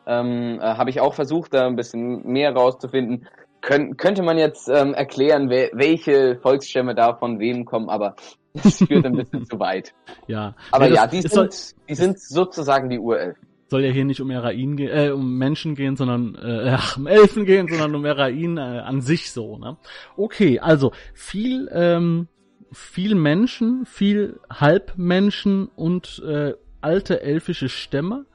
[0.05, 3.27] ähm, äh, habe ich auch versucht, da ein bisschen mehr rauszufinden.
[3.63, 8.15] Kön könnte man jetzt ähm, erklären, wer, welche Volksstämme da von wem kommen, aber
[8.53, 9.93] das führt ein bisschen zu weit.
[10.27, 10.55] Ja.
[10.71, 11.49] Aber ja, ja die, sind, soll,
[11.89, 13.41] die sind sozusagen die Urelfen.
[13.69, 17.07] Soll ja hier nicht um Erain gehen, äh, um Menschen gehen, sondern äh, ach, um
[17.07, 19.77] Elfen gehen, sondern um Erain äh, an sich so, ne?
[20.17, 22.27] Okay, also viel, ähm,
[22.71, 28.25] viel Menschen, viel Halbmenschen und äh, alte elfische Stämme.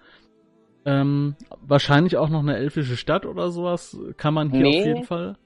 [0.84, 4.80] Ähm, wahrscheinlich auch noch eine elfische Stadt oder sowas kann man hier nee.
[4.80, 5.36] auf jeden Fall.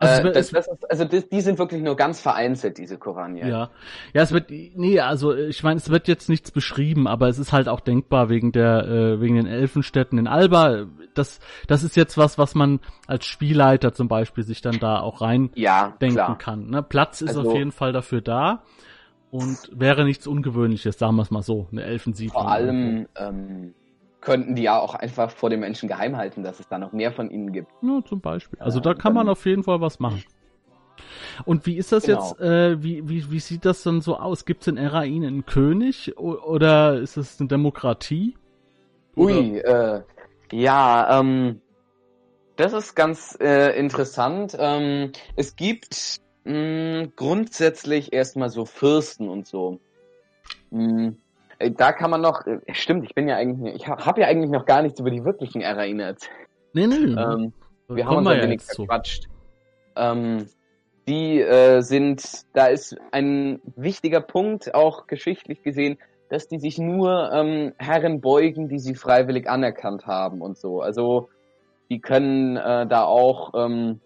[0.00, 3.46] Also, äh, das, das ist, also das, die sind wirklich nur ganz vereinzelt, diese Koranier.
[3.46, 3.70] Ja.
[4.14, 7.52] Ja, es wird, nee, also ich meine, es wird jetzt nichts beschrieben, aber es ist
[7.52, 10.86] halt auch denkbar wegen der, äh, wegen den Elfenstädten in Alba.
[11.12, 15.20] Das, das ist jetzt was, was man als Spielleiter zum Beispiel sich dann da auch
[15.20, 16.38] rein ja, denken klar.
[16.38, 16.70] kann.
[16.70, 16.82] Ne?
[16.82, 18.62] Platz ist also, auf jeden Fall dafür da
[19.30, 22.42] und wäre nichts Ungewöhnliches, sagen wir es mal so, eine Elfensiedlung.
[22.42, 23.74] Vor allem, ähm,
[24.20, 27.12] könnten die ja auch einfach vor den Menschen geheim halten, dass es da noch mehr
[27.12, 27.70] von ihnen gibt.
[27.82, 28.58] Ja, zum Beispiel.
[28.60, 30.22] Also da kann man auf jeden Fall was machen.
[31.44, 32.20] Und wie ist das genau.
[32.20, 34.44] jetzt, äh, wie, wie, wie sieht das dann so aus?
[34.44, 38.36] Gibt es in Erain einen König oder ist es eine Demokratie?
[39.16, 40.02] Ui, äh,
[40.52, 41.60] ja, ähm,
[42.56, 44.56] das ist ganz äh, interessant.
[44.58, 49.80] Ähm, es gibt mh, grundsätzlich erstmal so Fürsten und so.
[50.70, 51.12] Mh, äh,
[51.68, 54.50] da kann man noch, äh, stimmt, ich bin ja eigentlich, ich habe hab ja eigentlich
[54.50, 56.48] noch gar nichts über die wirklichen Erainer erzählt.
[56.72, 56.96] Nee, nee.
[56.96, 57.52] Ähm,
[57.88, 59.26] wir haben uns ein wenig verquatscht.
[59.96, 60.46] Ähm,
[61.08, 62.22] die äh, sind,
[62.54, 68.68] da ist ein wichtiger Punkt, auch geschichtlich gesehen, dass die sich nur ähm, Herren beugen,
[68.68, 70.80] die sie freiwillig anerkannt haben und so.
[70.80, 71.28] Also
[71.90, 74.00] die können äh, da auch ähm,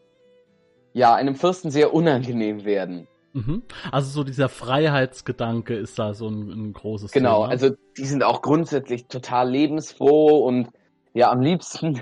[0.94, 3.06] ja einem Fürsten sehr unangenehm werden.
[3.34, 3.62] Mhm.
[3.90, 7.48] Also so dieser Freiheitsgedanke ist da so ein, ein großes genau, Thema.
[7.48, 10.68] Genau, also die sind auch grundsätzlich total lebensfroh und
[11.14, 12.00] ja, am liebsten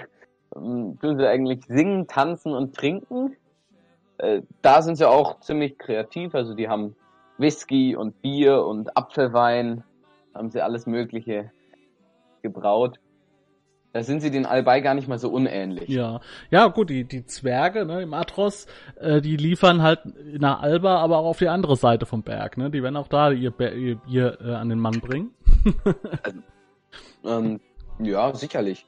[0.54, 3.34] ähm, tun sie eigentlich singen, tanzen und trinken.
[4.18, 6.96] Äh, da sind sie auch ziemlich kreativ, also die haben
[7.38, 9.84] Whisky und Bier und Apfelwein,
[10.34, 11.50] haben sie alles Mögliche
[12.42, 13.00] gebraut.
[13.92, 15.88] Da sind sie den Albei gar nicht mal so unähnlich.
[15.88, 18.66] Ja, ja gut, die, die Zwerge ne, im Atros,
[18.98, 22.56] äh, die liefern halt in der Alba, aber auch auf die andere Seite vom Berg.
[22.56, 22.70] Ne?
[22.70, 25.30] Die werden auch da ihr Bier äh, an den Mann bringen.
[26.22, 26.38] also,
[27.24, 27.60] ähm,
[27.98, 28.86] ja, sicherlich.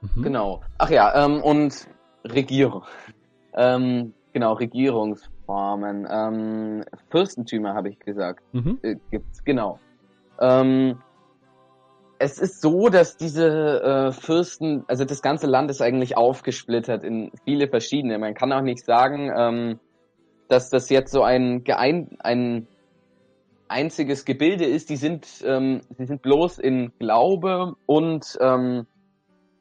[0.00, 0.22] Mhm.
[0.22, 0.62] Genau.
[0.78, 1.86] Ach ja, ähm, und
[2.24, 2.82] Regierung.
[3.54, 6.08] Ähm, genau, Regierungsformen.
[6.10, 8.42] Ähm, Fürstentümer, habe ich gesagt.
[8.52, 8.78] Mhm.
[8.82, 9.78] Äh, gibt's, genau.
[10.40, 10.98] Ähm,
[12.22, 17.32] es ist so, dass diese äh, Fürsten, also das ganze Land ist eigentlich aufgesplittert in
[17.44, 18.16] viele verschiedene.
[18.16, 19.80] Man kann auch nicht sagen, ähm,
[20.48, 22.68] dass das jetzt so ein, geein, ein
[23.66, 24.88] einziges Gebilde ist.
[24.88, 28.86] Die sind, ähm, sie sind bloß in Glaube und ähm,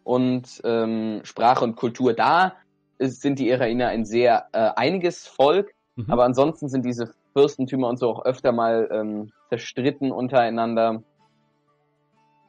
[0.04, 2.54] und ähm, Sprache und Kultur da.
[3.00, 6.06] Ist, sind die Irainer ein sehr äh, einiges Volk, mhm.
[6.10, 11.02] aber ansonsten sind diese Fürstentümer und so auch öfter mal ähm, zerstritten untereinander.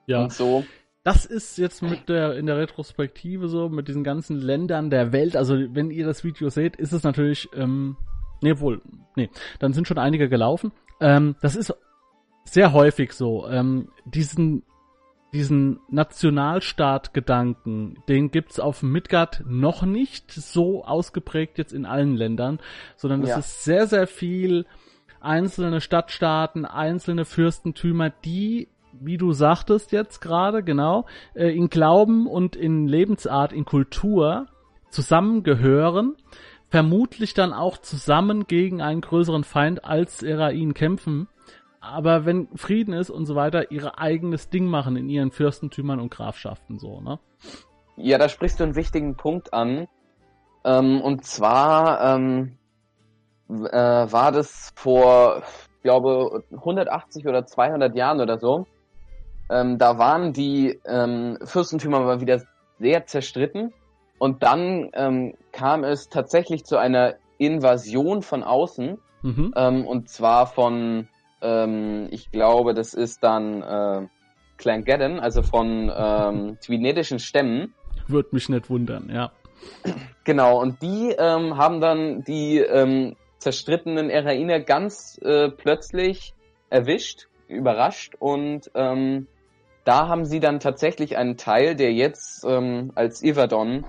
[0.07, 0.25] Ja.
[0.25, 0.65] Und so.
[1.05, 5.37] Das ist jetzt mit der in der Retrospektive so mit diesen ganzen Ländern der Welt.
[5.37, 7.97] Also wenn ihr das Video seht, ist es natürlich ähm,
[8.41, 8.81] nee wohl
[9.17, 10.71] nee, dann sind schon einige gelaufen.
[11.01, 11.75] Ähm, das ist
[12.45, 13.49] sehr häufig so.
[13.49, 14.63] Ähm, diesen
[15.33, 22.61] diesen Nationalstaat-Gedanken, den gibt's auf Midgard noch nicht so ausgeprägt jetzt in allen Ländern,
[22.97, 23.39] sondern es ja.
[23.39, 24.67] ist sehr, sehr viel
[25.21, 32.57] einzelne Stadtstaaten, einzelne Fürstentümer, die wie du sagtest jetzt gerade, genau, äh, in Glauben und
[32.57, 34.47] in Lebensart, in Kultur
[34.91, 36.17] zusammengehören,
[36.69, 41.29] vermutlich dann auch zusammen gegen einen größeren Feind als Erain kämpfen
[41.83, 46.11] aber wenn Frieden ist und so weiter, ihre eigenes Ding machen in ihren Fürstentümern und
[46.11, 47.19] Grafschaften so, ne?
[47.97, 49.89] Ja, da sprichst du einen wichtigen Punkt an.
[50.65, 52.57] Ähm, und zwar ähm,
[53.49, 55.43] äh, war das vor,
[55.77, 58.67] ich glaube, 180 oder 200 Jahren oder so.
[59.53, 62.43] Ähm, da waren die ähm, Fürstentümer mal wieder
[62.79, 63.73] sehr zerstritten.
[64.19, 68.99] Und dann ähm, kam es tatsächlich zu einer Invasion von außen.
[69.23, 69.55] Mhm.
[69.57, 71.09] Ähm, und zwar von
[71.43, 74.09] ähm, ich glaube, das ist dann äh,
[74.57, 77.75] Clangeddon, also von ähm, twinetischen Stämmen.
[78.07, 79.33] Würde mich nicht wundern, ja.
[80.25, 86.35] Genau, und die ähm, haben dann die ähm, zerstrittenen Erainer ganz äh, plötzlich
[86.71, 89.27] erwischt, überrascht und ähm,
[89.85, 93.85] da haben sie dann tatsächlich einen Teil, der jetzt ähm, als Iverdon,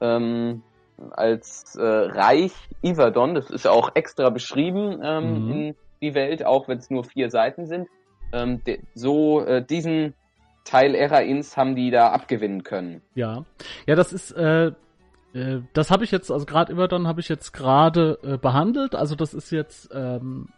[0.00, 0.62] ähm,
[1.10, 5.52] als äh, Reich Iverdon, das ist auch extra beschrieben ähm, mhm.
[5.52, 7.88] in die Welt, auch wenn es nur vier Seiten sind.
[8.32, 8.60] Ähm,
[8.94, 10.14] so äh, diesen
[10.64, 13.00] Teil Erains haben die da abgewinnen können.
[13.14, 13.44] Ja,
[13.86, 14.72] ja, das ist äh,
[15.32, 18.94] äh, das habe ich jetzt, also gerade Iverdon habe ich jetzt gerade äh, behandelt.
[18.94, 20.48] Also das ist jetzt, ähm,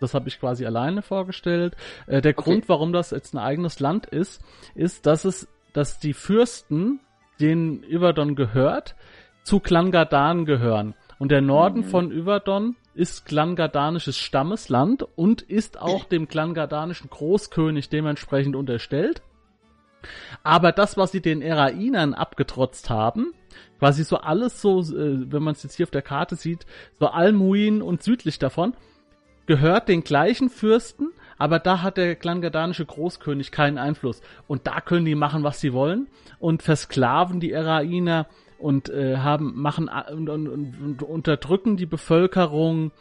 [0.00, 1.76] das habe ich quasi alleine vorgestellt.
[2.06, 2.42] Äh, der okay.
[2.42, 4.42] Grund, warum das jetzt ein eigenes Land ist,
[4.74, 7.00] ist, dass es, dass die Fürsten,
[7.40, 8.96] denen Iverdon gehört,
[9.44, 10.94] zu Klangadan gehören.
[11.18, 11.84] Und der Norden mhm.
[11.84, 19.22] von Iverdon ist klangadanisches Stammesland und ist auch dem klangadanischen Großkönig dementsprechend unterstellt.
[20.42, 23.32] Aber das, was sie den Erainern abgetrotzt haben,
[23.78, 26.66] quasi so alles so, äh, wenn man es jetzt hier auf der Karte sieht,
[26.98, 28.74] so Almuin und südlich davon,
[29.50, 34.22] gehört den gleichen Fürsten, aber da hat der klangadanische Großkönig keinen Einfluss.
[34.46, 36.06] Und da können die machen, was sie wollen
[36.38, 38.28] und versklaven die Erainer
[38.60, 42.92] und äh, haben machen und, und, und unterdrücken die Bevölkerung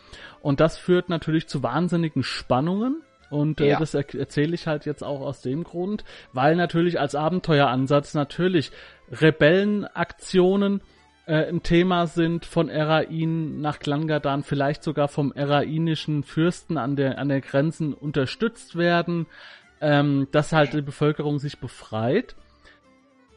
[0.42, 3.04] und das führt natürlich zu wahnsinnigen Spannungen.
[3.30, 3.80] Und äh, ja.
[3.80, 8.72] das er erzähle ich halt jetzt auch aus dem Grund, weil natürlich als Abenteueransatz natürlich
[9.12, 10.82] Rebellenaktionen
[11.30, 17.20] äh, ein Thema sind von Erain nach Klangadan, vielleicht sogar vom erainischen Fürsten an der,
[17.20, 19.28] an der Grenzen unterstützt werden,
[19.80, 22.36] ähm, dass halt die Bevölkerung sich befreit.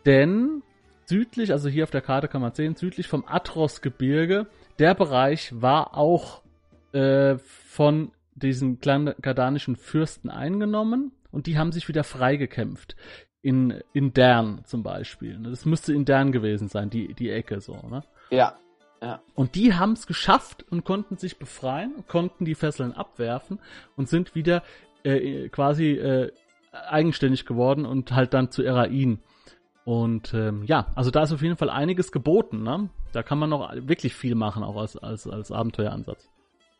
[0.06, 0.62] Denn
[1.04, 4.46] südlich, also hier auf der Karte kann man sehen, südlich vom Atros-Gebirge,
[4.78, 6.40] der Bereich war auch
[6.92, 12.96] äh, von diesen gardanischen Fürsten eingenommen und die haben sich wieder freigekämpft.
[13.42, 15.36] In, in Dern zum Beispiel.
[15.42, 18.04] Das müsste in Dern gewesen sein, die, die Ecke so, ne?
[18.30, 18.54] Ja.
[19.02, 19.20] Ja.
[19.34, 23.58] Und die haben es geschafft und konnten sich befreien, konnten die Fesseln abwerfen
[23.96, 24.62] und sind wieder
[25.02, 26.30] äh, quasi äh,
[26.70, 29.20] eigenständig geworden und halt dann zu Erain
[29.84, 32.62] Und ähm, ja, also da ist auf jeden Fall einiges geboten.
[32.62, 32.90] Ne?
[33.12, 36.30] Da kann man noch wirklich viel machen, auch als, als, als Abenteueransatz.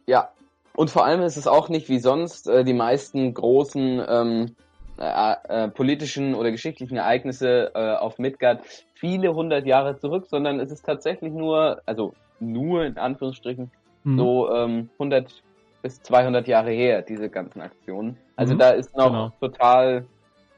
[0.07, 0.31] Ja,
[0.75, 4.57] und vor allem ist es auch nicht wie sonst äh, die meisten großen ähm,
[4.99, 8.61] äh, äh, politischen oder geschichtlichen Ereignisse äh, auf Midgard
[8.95, 13.71] viele hundert Jahre zurück, sondern es ist tatsächlich nur, also nur in Anführungsstrichen,
[14.05, 14.19] mhm.
[14.19, 15.43] so ähm, 100
[15.83, 18.17] bis 200 Jahre her, diese ganzen Aktionen.
[18.37, 18.59] Also mhm.
[18.59, 19.33] da ist noch genau.
[19.41, 20.05] total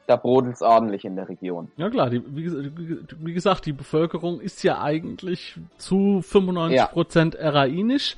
[0.07, 1.71] da brodelt es ordentlich in der Region.
[1.77, 7.39] Ja klar, die, wie, wie, gesagt, die Bevölkerung ist ja eigentlich zu 95% ja.
[7.39, 8.15] erainisch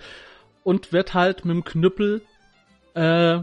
[0.63, 2.21] und wird halt mit dem Knüppel
[2.93, 3.39] äh,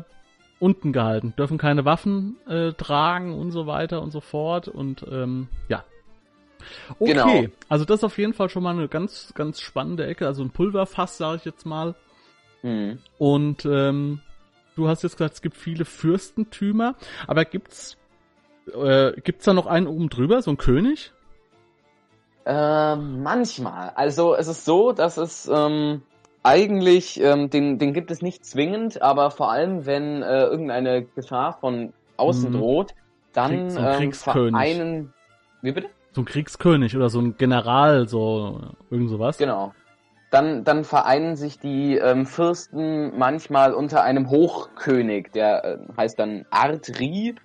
[0.59, 5.49] unten gehalten, dürfen keine Waffen äh, tragen und so weiter und so fort und ähm,
[5.69, 5.85] ja.
[6.99, 7.45] Okay, genau.
[7.69, 10.51] also das ist auf jeden Fall schon mal eine ganz, ganz spannende Ecke, also ein
[10.51, 11.95] Pulverfass, sage ich jetzt mal.
[12.63, 12.99] Mhm.
[13.19, 14.21] Und ähm,
[14.75, 16.95] du hast jetzt gesagt, es gibt viele Fürstentümer,
[17.27, 17.99] aber gibt's
[18.73, 21.13] äh, gibt's da noch einen oben drüber, so ein König?
[22.47, 23.91] Ähm, manchmal.
[23.91, 26.03] Also es ist so, dass es ähm,
[26.45, 31.55] eigentlich, ähm, den, den gibt es nicht zwingend, aber vor allem, wenn äh, irgendeine Gefahr
[31.59, 32.59] von außen mhm.
[32.59, 32.95] droht,
[33.33, 35.15] dann so ein ähm, vereinen.
[35.63, 35.89] Wie bitte?
[36.13, 39.39] So ein Kriegskönig oder so ein General, so irgend sowas.
[39.39, 39.75] Genau.
[40.31, 46.45] Dann, dann vereinen sich die ähm, Fürsten manchmal unter einem Hochkönig, der äh, heißt dann
[46.51, 47.37] Artri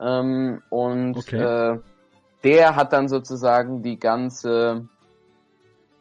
[0.00, 1.74] ähm, und okay.
[1.74, 1.78] äh,
[2.42, 4.88] der hat dann sozusagen die ganze,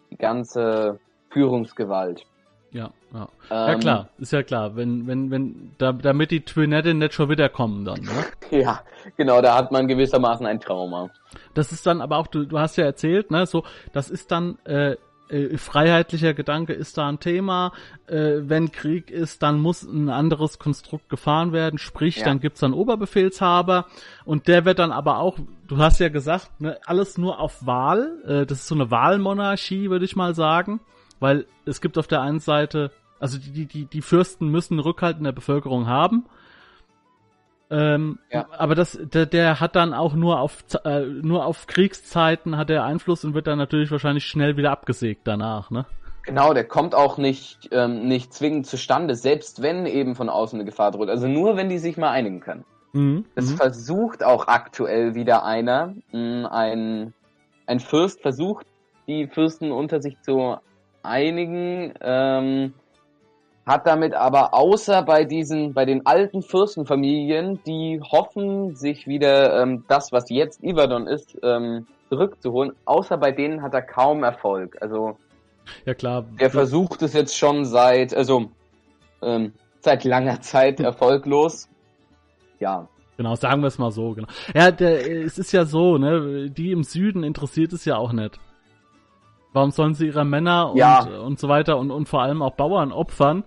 [0.10, 2.26] die ganze Führungsgewalt.
[2.72, 3.28] Ja, ja.
[3.50, 7.30] Ähm, ja klar, ist ja klar, wenn, wenn, wenn, da, damit die Twinetten nicht schon
[7.30, 8.26] wieder kommen dann, ne?
[8.62, 8.82] ja,
[9.18, 11.10] genau, da hat man gewissermaßen ein Trauma.
[11.56, 14.60] Das ist dann aber auch, du, du hast ja erzählt, ne, so, das ist dann
[14.66, 14.98] äh,
[15.30, 17.72] äh, freiheitlicher Gedanke ist da ein Thema.
[18.08, 21.78] Äh, wenn Krieg ist, dann muss ein anderes Konstrukt gefahren werden.
[21.78, 22.26] Sprich, ja.
[22.26, 23.86] dann gibt's einen Oberbefehlshaber
[24.26, 25.38] und der wird dann aber auch,
[25.68, 28.22] du hast ja gesagt, ne, alles nur auf Wahl.
[28.26, 30.82] Äh, das ist so eine Wahlmonarchie, würde ich mal sagen.
[31.20, 35.26] Weil es gibt auf der einen Seite, also die, die, die Fürsten müssen Rückhalt in
[35.26, 36.26] der Bevölkerung haben.
[37.72, 38.48] Ähm, ja.
[38.58, 42.84] Aber das, der, der hat dann auch nur auf äh, nur auf Kriegszeiten hat er
[42.84, 45.86] Einfluss und wird dann natürlich wahrscheinlich schnell wieder abgesägt danach, ne?
[46.24, 50.66] Genau, der kommt auch nicht ähm, nicht zwingend zustande, selbst wenn eben von außen eine
[50.66, 51.10] Gefahr droht.
[51.10, 52.66] Also nur wenn die sich mal einigen können.
[52.94, 53.26] Mhm.
[53.36, 53.58] Es mhm.
[53.58, 57.14] versucht auch aktuell wieder einer, mh, ein
[57.68, 58.66] ein Fürst versucht,
[59.08, 60.58] die Fürsten unter sich zu
[61.04, 61.94] einigen.
[62.02, 62.74] Ähm,
[63.70, 69.84] hat damit aber außer bei diesen, bei den alten Fürstenfamilien, die hoffen, sich wieder ähm,
[69.88, 74.78] das, was jetzt Ivadon ist, ähm, zurückzuholen, außer bei denen hat er kaum Erfolg.
[74.82, 75.18] Also
[75.86, 76.26] ja klar.
[76.38, 78.50] Er versucht es jetzt schon seit, also
[79.22, 81.70] ähm, seit langer Zeit erfolglos.
[82.60, 82.88] Ja.
[83.18, 84.30] Genau, sagen wir es mal so, genau.
[84.56, 88.40] Ja, der, es ist ja so, ne, die im Süden interessiert es ja auch nicht.
[89.52, 91.04] Warum sollen sie ihre Männer und, ja.
[91.04, 93.44] und so weiter und, und vor allem auch Bauern opfern,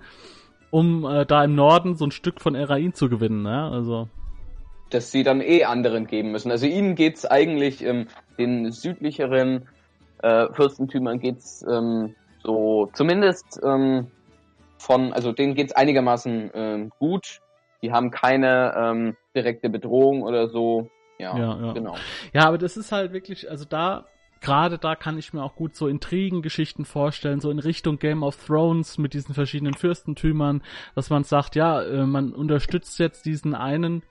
[0.70, 3.70] um äh, da im Norden so ein Stück von Erain zu gewinnen, ne?
[3.70, 4.08] Also.
[4.90, 6.50] Dass sie dann eh anderen geben müssen.
[6.50, 9.68] Also ihnen geht's eigentlich, ähm, den südlicheren
[10.22, 14.08] äh, Fürstentümern geht's ähm, so zumindest ähm,
[14.78, 17.40] von, also denen geht's einigermaßen ähm, gut.
[17.82, 20.90] Die haben keine ähm, direkte Bedrohung oder so.
[21.18, 21.94] Ja, ja, ja, genau.
[22.32, 24.06] Ja, aber das ist halt wirklich, also da
[24.42, 28.36] gerade da kann ich mir auch gut so Intrigengeschichten vorstellen, so in Richtung Game of
[28.44, 30.62] Thrones mit diesen verschiedenen Fürstentümern,
[30.94, 34.02] dass man sagt, ja, äh, man unterstützt jetzt diesen einen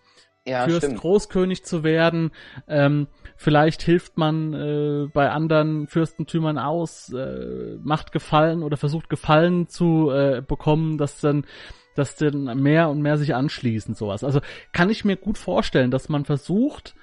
[0.48, 1.00] ja, Fürst stimmt.
[1.00, 2.32] Großkönig zu werden.
[2.68, 9.68] Ähm, vielleicht hilft man äh, bei anderen Fürstentümern aus, äh, macht Gefallen oder versucht Gefallen
[9.68, 11.46] zu äh, bekommen, dass dann
[11.94, 14.24] dass dann mehr und mehr sich anschließen, sowas.
[14.24, 14.40] Also
[14.72, 16.96] kann ich mir gut vorstellen, dass man versucht,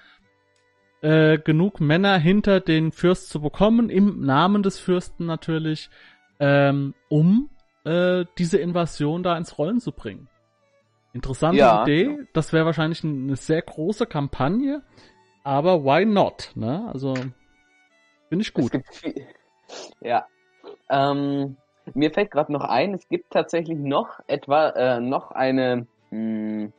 [1.01, 5.91] äh, genug Männer hinter den Fürst zu bekommen, im Namen des Fürsten natürlich,
[6.41, 7.51] ähm, um
[7.85, 10.29] äh, diese Invasion da ins Rollen zu bringen.
[11.13, 11.83] Interessante ja.
[11.83, 12.19] Idee.
[12.33, 14.83] Das wäre wahrscheinlich eine sehr große Kampagne,
[15.43, 16.53] aber why not?
[16.55, 16.89] Ne?
[16.93, 18.73] Also finde ich gut.
[20.01, 20.27] ja.
[20.91, 21.57] Ähm,
[21.95, 26.73] mir fällt gerade noch ein, es gibt tatsächlich noch etwa äh, noch eine mh, hm,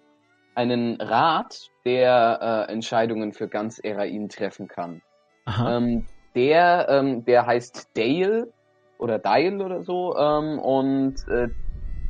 [0.60, 5.02] einen Rat, der äh, Entscheidungen für ganz Erain treffen kann.
[5.48, 6.06] Ähm,
[6.36, 8.52] der, ähm, der heißt Dale
[8.98, 11.48] oder Dale oder so ähm, und äh,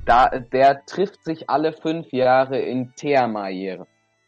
[0.05, 3.85] da, der trifft sich alle fünf Jahre in Teamair,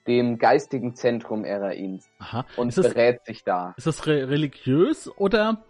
[0.08, 2.08] dem geistigen Zentrum Erains
[2.56, 3.74] und das, berät sich da.
[3.76, 5.64] Ist das re religiös oder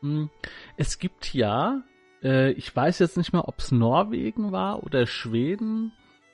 [0.00, 0.30] mh, hm,
[0.76, 1.82] es gibt ja,
[2.22, 5.92] äh, ich weiß jetzt nicht mehr, ob es Norwegen war oder Schweden,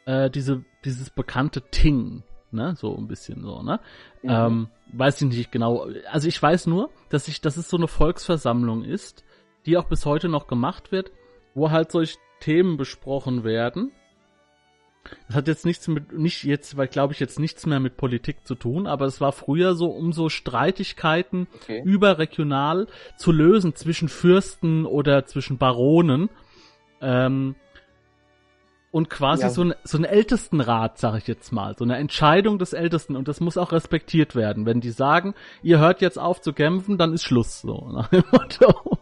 [0.09, 2.23] äh, diese, dieses bekannte Ting.
[2.51, 2.75] ne?
[2.77, 3.79] So ein bisschen so, ne?
[4.23, 4.31] Mhm.
[4.31, 5.87] Ähm, weiß ich nicht genau.
[6.11, 9.25] Also ich weiß nur, dass ich, dass es so eine Volksversammlung ist,
[9.67, 11.13] die auch bis heute noch gemacht wird,
[11.55, 13.93] wo halt solche Themen besprochen werden.
[15.27, 18.47] Das hat jetzt nichts mit, nicht jetzt, weil glaube ich jetzt nichts mehr mit Politik
[18.47, 21.83] zu tun, aber es war früher so, um so Streitigkeiten okay.
[21.85, 22.87] überregional
[23.17, 26.31] zu lösen zwischen Fürsten oder zwischen Baronen.
[27.01, 27.57] Ähm,
[28.91, 29.51] und quasi ja.
[29.51, 33.28] so, ein, so ein Ältestenrat, sag ich jetzt mal, so eine Entscheidung des Ältesten und
[33.28, 34.66] das muss auch respektiert werden.
[34.66, 38.24] Wenn die sagen, ihr hört jetzt auf zu kämpfen, dann ist Schluss so nach dem
[38.32, 38.99] Motto.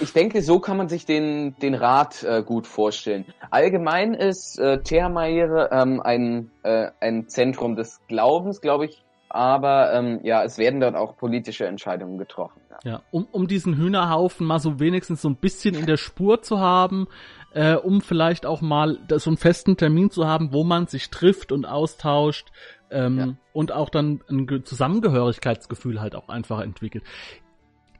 [0.00, 3.24] Ich denke, so kann man sich den, den Rat äh, gut vorstellen.
[3.50, 10.20] Allgemein ist äh, Termayere ähm, ein, äh, ein Zentrum des Glaubens, glaube ich, aber ähm,
[10.22, 12.60] ja, es werden dort auch politische Entscheidungen getroffen.
[12.68, 16.42] Ja, ja um, um diesen Hühnerhaufen mal so wenigstens so ein bisschen in der Spur
[16.42, 17.06] zu haben,
[17.52, 21.52] äh, um vielleicht auch mal so einen festen Termin zu haben, wo man sich trifft
[21.52, 22.48] und austauscht
[22.90, 23.34] ähm, ja.
[23.52, 27.04] und auch dann ein Zusammengehörigkeitsgefühl halt auch einfach entwickelt.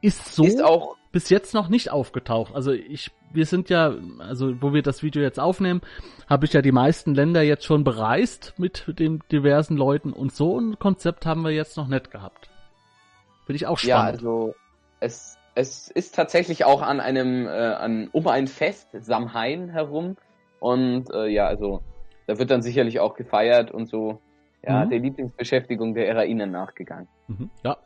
[0.03, 2.55] Ist so ist auch bis jetzt noch nicht aufgetaucht.
[2.55, 5.83] Also ich, wir sind ja, also wo wir das Video jetzt aufnehmen,
[6.29, 10.59] habe ich ja die meisten Länder jetzt schon bereist mit den diversen Leuten und so
[10.59, 12.49] ein Konzept haben wir jetzt noch nicht gehabt.
[13.45, 14.23] Finde ich auch spannend.
[14.23, 14.55] Ja, also
[15.01, 20.17] es es ist tatsächlich auch an einem, äh, an, um ein Fest, Samhain herum.
[20.59, 21.83] Und äh, ja, also
[22.27, 24.21] da wird dann sicherlich auch gefeiert und so,
[24.63, 24.91] ja, mhm.
[24.91, 27.09] der Lieblingsbeschäftigung der Erainen nachgegangen.
[27.29, 27.51] Mhm.
[27.65, 27.79] Ja.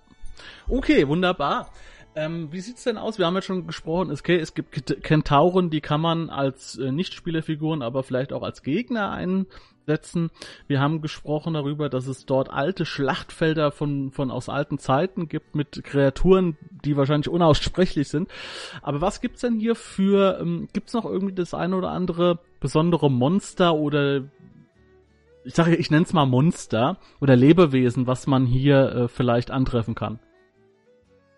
[0.69, 1.71] Okay, wunderbar.
[2.17, 3.19] Ähm, wie sieht's denn aus?
[3.19, 7.83] Wir haben ja schon gesprochen, okay, es gibt Kentauren, die kann man als äh, Nichtspielerfiguren,
[7.83, 9.47] aber vielleicht auch als Gegner ein,
[9.87, 10.31] setzen.
[10.67, 15.55] Wir haben gesprochen darüber, dass es dort alte Schlachtfelder von, von aus alten Zeiten gibt
[15.55, 18.29] mit Kreaturen, die wahrscheinlich unaussprechlich sind.
[18.83, 23.11] Aber was gibt's denn hier für, ähm, gibt's noch irgendwie das eine oder andere besondere
[23.11, 24.23] Monster oder
[25.47, 29.95] ich sage, ich nenne es mal Monster oder Lebewesen, was man hier äh, vielleicht antreffen
[29.95, 30.19] kann?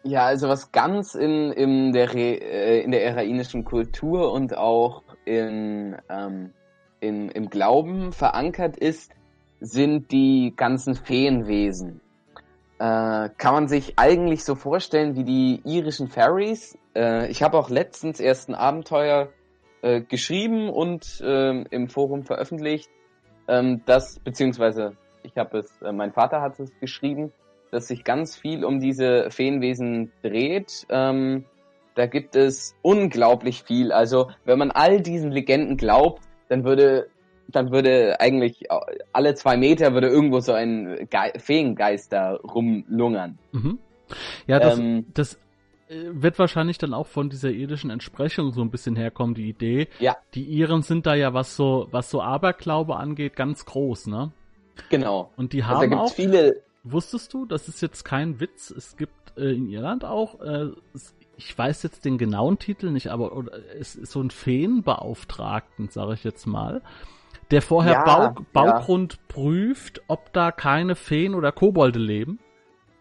[0.04, 5.02] Ja, also was ganz in, in der Re, äh, in der erainischen Kultur und auch
[5.24, 6.52] in ähm,
[7.06, 9.12] in, im Glauben verankert ist,
[9.60, 12.00] sind die ganzen Feenwesen.
[12.78, 16.76] Äh, kann man sich eigentlich so vorstellen wie die irischen Fairies.
[16.94, 19.30] Äh, ich habe auch letztens erst ein Abenteuer
[19.82, 22.90] äh, geschrieben und ähm, im Forum veröffentlicht,
[23.48, 27.32] ähm, das, beziehungsweise ich habe es, äh, mein Vater hat es geschrieben,
[27.70, 30.86] dass sich ganz viel um diese Feenwesen dreht.
[30.88, 31.44] Ähm,
[31.94, 33.90] da gibt es unglaublich viel.
[33.90, 37.08] Also wenn man all diesen Legenden glaubt, dann würde
[37.48, 38.64] dann würde eigentlich
[39.12, 43.38] alle zwei Meter würde irgendwo so ein Ge Feengeister rumlungern.
[43.52, 43.78] Mhm.
[44.46, 45.38] Ja, das, ähm, das
[45.88, 49.88] äh, wird wahrscheinlich dann auch von dieser irdischen Entsprechung so ein bisschen herkommen, die Idee.
[50.00, 50.16] Ja.
[50.34, 54.32] Die Iren sind da ja, was so, was so Aberglaube angeht, ganz groß, ne?
[54.90, 55.30] Genau.
[55.36, 56.62] Und die also haben also auch, viele...
[56.84, 60.70] wusstest du, das ist jetzt kein Witz, es gibt äh, in Irland auch, äh,
[61.36, 63.44] ich weiß jetzt den genauen Titel nicht, aber
[63.78, 66.82] es ist so ein Feenbeauftragten, sage ich jetzt mal,
[67.50, 69.18] der vorher ja, Bau, Baugrund ja.
[69.28, 72.38] prüft, ob da keine Feen oder Kobolde leben.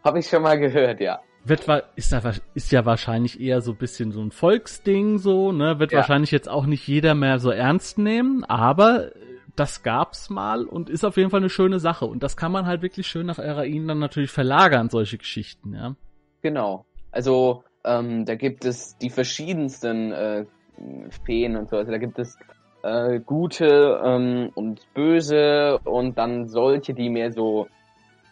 [0.03, 1.21] Habe ich schon mal gehört, ja.
[1.43, 5.79] Wird, ist, da, ist ja wahrscheinlich eher so ein bisschen so ein Volksding so, ne?
[5.79, 5.99] Wird ja.
[5.99, 9.11] wahrscheinlich jetzt auch nicht jeder mehr so ernst nehmen, aber
[9.55, 12.05] das gab's mal und ist auf jeden Fall eine schöne Sache.
[12.05, 15.95] Und das kann man halt wirklich schön nach Erain dann natürlich verlagern, solche Geschichten, ja.
[16.41, 16.85] Genau.
[17.11, 20.45] Also ähm, da gibt es die verschiedensten äh,
[21.25, 21.77] Feen und so.
[21.77, 22.37] Also da gibt es
[22.83, 27.67] äh, gute ähm, und böse und dann solche, die mehr so,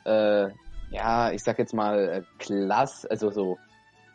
[0.06, 0.48] äh,
[0.92, 3.58] ja, ich sag jetzt mal, äh, klass, also so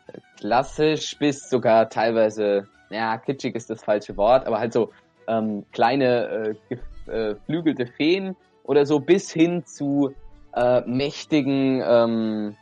[0.07, 4.91] äh, klassisch bis sogar teilweise, ja, kitschig ist das falsche Wort, aber halt so
[5.27, 10.13] ähm, kleine äh, geflügelte äh, Feen oder so bis hin zu
[10.53, 12.55] äh, mächtigen ähm,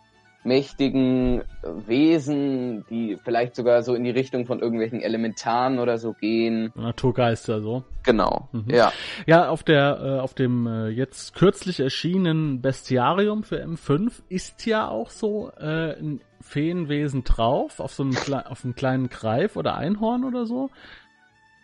[0.48, 1.44] mächtigen
[1.86, 6.72] Wesen, die vielleicht sogar so in die Richtung von irgendwelchen Elementaren oder so gehen.
[6.76, 7.84] Naturgeister so.
[8.04, 8.48] Genau.
[8.54, 8.66] Mhm.
[8.70, 8.92] Ja.
[9.26, 14.88] Ja, auf der äh, auf dem äh, jetzt kürzlich erschienenen Bestiarium für M5 ist ja
[14.88, 20.24] auch so äh, ein Feenwesen drauf auf so einem auf einem kleinen Greif oder Einhorn
[20.24, 20.70] oder so.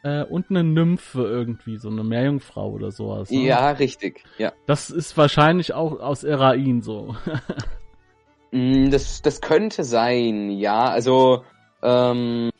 [0.04, 3.32] Äh, und eine Nymphe irgendwie, so eine Meerjungfrau oder sowas.
[3.32, 3.46] Ne?
[3.46, 4.26] Ja, richtig.
[4.38, 4.52] Ja.
[4.66, 7.16] Das ist wahrscheinlich auch aus Erain so.
[8.54, 10.86] Mm, das, das könnte sein, ja.
[10.86, 11.44] Also
[11.82, 12.52] ähm,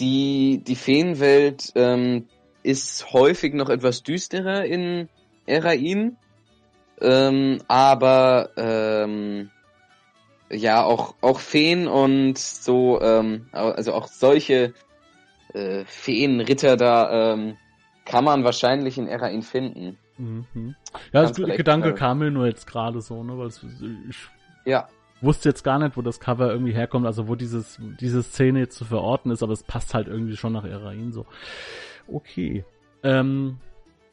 [0.00, 2.26] die, die Feenwelt ähm,
[2.64, 5.08] ist häufig noch etwas düsterer in
[5.46, 6.16] Erain.
[7.00, 9.50] Ähm, aber ähm,
[10.50, 14.74] ja, auch, auch Feen und so, ähm, also auch solche
[15.54, 17.56] äh, Feenritter da ähm,
[18.04, 19.98] kann man wahrscheinlich in Erain finden.
[20.18, 20.74] Mhm.
[21.12, 23.64] Ja, das Gedanke äh, kam mir nur jetzt gerade so, ne, weil es,
[24.08, 24.16] ich
[24.66, 24.88] ja.
[25.20, 28.76] Wusste jetzt gar nicht, wo das Cover irgendwie herkommt, also wo dieses, diese Szene jetzt
[28.76, 31.26] zu verorten ist, aber es passt halt irgendwie schon nach Erain so.
[32.08, 32.64] Okay.
[33.02, 33.58] Ähm,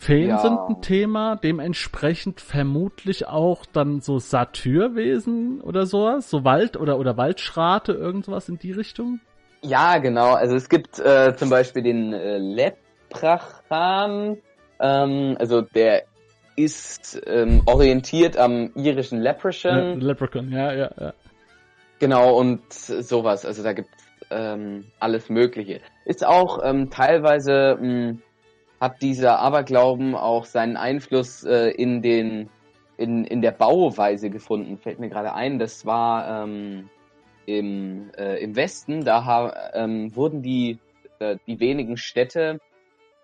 [0.03, 0.37] Feen ja.
[0.39, 7.15] sind ein Thema, dementsprechend vermutlich auch dann so Satyrwesen oder sowas, so Wald oder, oder
[7.15, 9.21] Waldschrate, irgendwas in die Richtung?
[9.61, 10.33] Ja, genau.
[10.33, 14.37] Also es gibt äh, zum Beispiel den äh, Leprachan,
[14.81, 16.03] ähm, also der
[16.55, 19.99] ist ähm, orientiert am irischen Leprechaun.
[20.01, 21.13] Ja, Leprechaun, ja, ja, ja.
[21.99, 23.45] Genau, und sowas.
[23.45, 25.81] Also da gibt's ähm, alles Mögliche.
[26.05, 28.21] Ist auch ähm, teilweise mh, hm,
[28.79, 32.49] hat dieser Aberglauben auch seinen Einfluss äh, in den
[32.97, 34.77] in, in der Bauweise gefunden.
[34.77, 36.89] Fällt mir gerade ein, das war ähm,
[37.45, 40.79] im, äh, im Westen, da ähm, wurden die,
[41.19, 42.59] äh, die wenigen Städte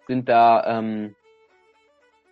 [0.08, 1.16] sind da ähm,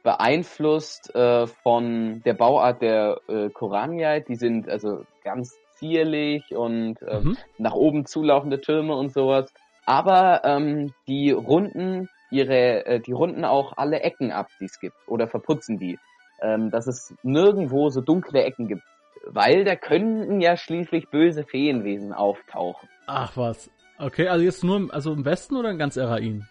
[0.07, 4.21] beeinflusst äh, von der Bauart der äh, Koraniai.
[4.21, 7.37] Die sind also ganz zierlich und äh, mhm.
[7.57, 9.53] nach oben zulaufende Türme und sowas.
[9.85, 14.95] Aber ähm, die runden ihre, äh, die runden auch alle Ecken ab, die es gibt,
[15.07, 15.99] oder verputzen die.
[16.41, 18.83] Ähm, dass es nirgendwo so dunkle Ecken gibt.
[19.25, 22.87] Weil da könnten ja schließlich böse Feenwesen auftauchen.
[23.07, 23.69] Ach was.
[23.99, 26.47] Okay, also jetzt nur also im Westen oder in ganz Erain?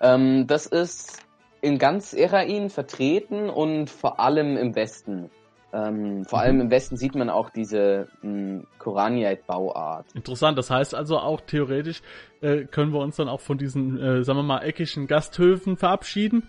[0.00, 1.24] Ähm, das ist
[1.64, 5.30] in ganz Erain vertreten und vor allem im Westen.
[5.72, 6.44] Ähm, vor mhm.
[6.44, 10.06] allem im Westen sieht man auch diese hm, Koraniite-Bauart.
[10.14, 12.02] Interessant, das heißt also auch theoretisch
[12.42, 16.48] äh, können wir uns dann auch von diesen, äh, sagen wir mal, eckigen Gasthöfen verabschieden.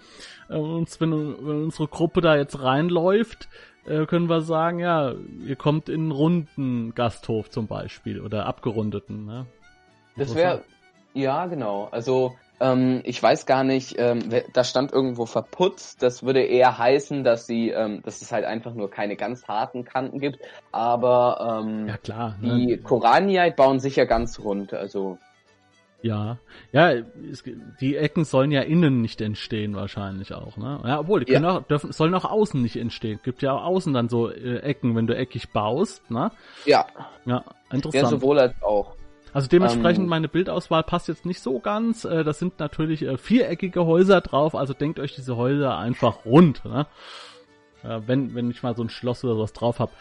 [0.49, 3.47] Äh, uns, wenn, wenn unsere Gruppe da jetzt reinläuft,
[3.87, 5.13] äh, können wir sagen, ja,
[5.45, 9.25] ihr kommt in einen runden Gasthof zum Beispiel oder abgerundeten.
[9.25, 9.45] Ne?
[10.17, 10.63] Das wäre,
[11.13, 11.87] ja genau.
[11.91, 16.01] Also ähm, ich weiß gar nicht, ähm, da stand irgendwo verputzt.
[16.01, 19.85] Das würde eher heißen, dass sie, ähm, dass es halt einfach nur keine ganz harten
[19.85, 20.39] Kanten gibt.
[20.71, 22.55] Aber ähm, ja, klar, ne?
[22.55, 24.73] die Koraniite bauen sicher ganz rund.
[24.73, 25.17] Also
[26.05, 26.37] ja,
[26.71, 27.43] ja, es,
[27.81, 30.79] die Ecken sollen ja innen nicht entstehen wahrscheinlich auch, ne?
[30.85, 31.57] Ja, obwohl die können ja.
[31.57, 33.19] auch, dürfen, sollen auch außen nicht entstehen.
[33.23, 36.31] Gibt ja auch außen dann so äh, Ecken, wenn du eckig baust, ne?
[36.65, 36.85] Ja.
[37.25, 38.03] Ja, interessant.
[38.03, 38.95] Ja, sowohl als auch.
[39.35, 42.05] Also dementsprechend ähm, meine Bildauswahl passt jetzt nicht so ganz.
[42.05, 46.63] Äh, das sind natürlich äh, viereckige Häuser drauf, also denkt euch diese Häuser einfach rund.
[46.63, 46.87] Ne?
[47.83, 49.91] Wenn, wenn ich mal so ein Schloss oder sowas drauf habe.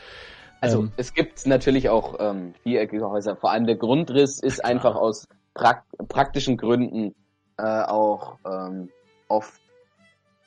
[0.61, 3.37] Also ähm, es gibt natürlich auch ähm, viereckige Häuser.
[3.37, 4.71] Vor allem der Grundriss ist klar.
[4.71, 7.15] einfach aus prak praktischen Gründen
[7.59, 8.89] äh, auch ähm,
[9.29, 9.61] oft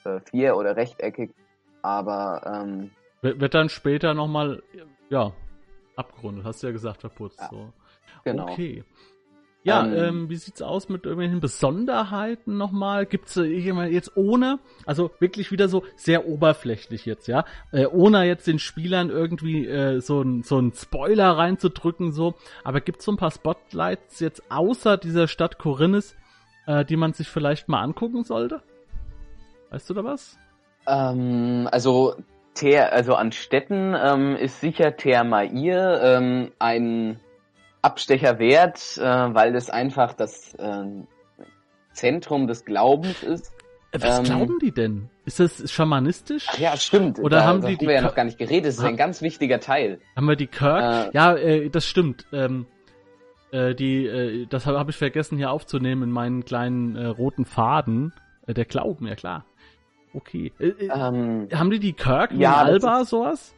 [0.06, 1.32] äh, vier- oder rechteckig.
[1.84, 4.64] Aber ähm, wird dann später nochmal,
[5.10, 5.34] ja,
[5.96, 7.40] abgerundet, hast du ja gesagt, verputzt.
[7.40, 7.50] Ja.
[7.52, 7.74] So.
[8.32, 8.50] Genau.
[8.52, 8.84] Okay.
[9.64, 13.06] Ja, ähm, ähm, wie sieht's aus mit irgendwelchen Besonderheiten nochmal?
[13.06, 18.48] Gibt's äh, jetzt ohne, also wirklich wieder so sehr oberflächlich jetzt, ja, äh, ohne jetzt
[18.48, 23.18] den Spielern irgendwie äh, so ein so ein Spoiler reinzudrücken so, aber gibt's so ein
[23.18, 26.16] paar Spotlights jetzt außer dieser Stadt Korinnes,
[26.66, 28.62] äh, die man sich vielleicht mal angucken sollte?
[29.72, 30.38] Weißt du da was?
[30.88, 32.16] Ähm, also
[32.54, 37.20] Ter, also an Städten ähm, ist sicher Termair ähm, ein
[37.88, 40.84] Abstecher wert, äh, weil das einfach das äh,
[41.94, 43.54] Zentrum des Glaubens ist.
[43.94, 45.10] Äh, was ähm, glauben die denn?
[45.24, 46.48] Ist das schamanistisch?
[46.50, 47.18] Ach ja, stimmt.
[47.20, 48.66] Oder da, haben die, haben wir ja noch gar nicht geredet.
[48.66, 50.00] Das ist ein ganz wichtiger Teil.
[50.18, 51.14] Haben wir die Kirk?
[51.14, 52.26] Äh, ja, äh, das stimmt.
[52.34, 52.66] Ähm,
[53.52, 57.46] äh, die, äh, das habe hab ich vergessen hier aufzunehmen in meinen kleinen äh, roten
[57.46, 58.14] Faden.
[58.48, 59.46] Der Glauben, ja klar.
[60.14, 60.52] Okay.
[60.60, 63.54] Äh, äh ähm, haben die die Kirk ja, Alba sowas?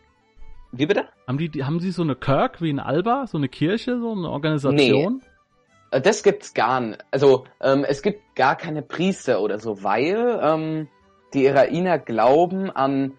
[0.72, 1.08] Wie bitte?
[1.28, 4.30] Haben die, haben sie so eine Kirk wie in Alba, so eine Kirche, so eine
[4.30, 5.22] Organisation?
[5.22, 5.98] Nee.
[5.98, 7.04] Äh, das gibt's gar nicht.
[7.12, 10.88] Also ähm, es gibt gar keine Priester oder so, weil ähm,
[11.34, 13.14] die Irainer glauben an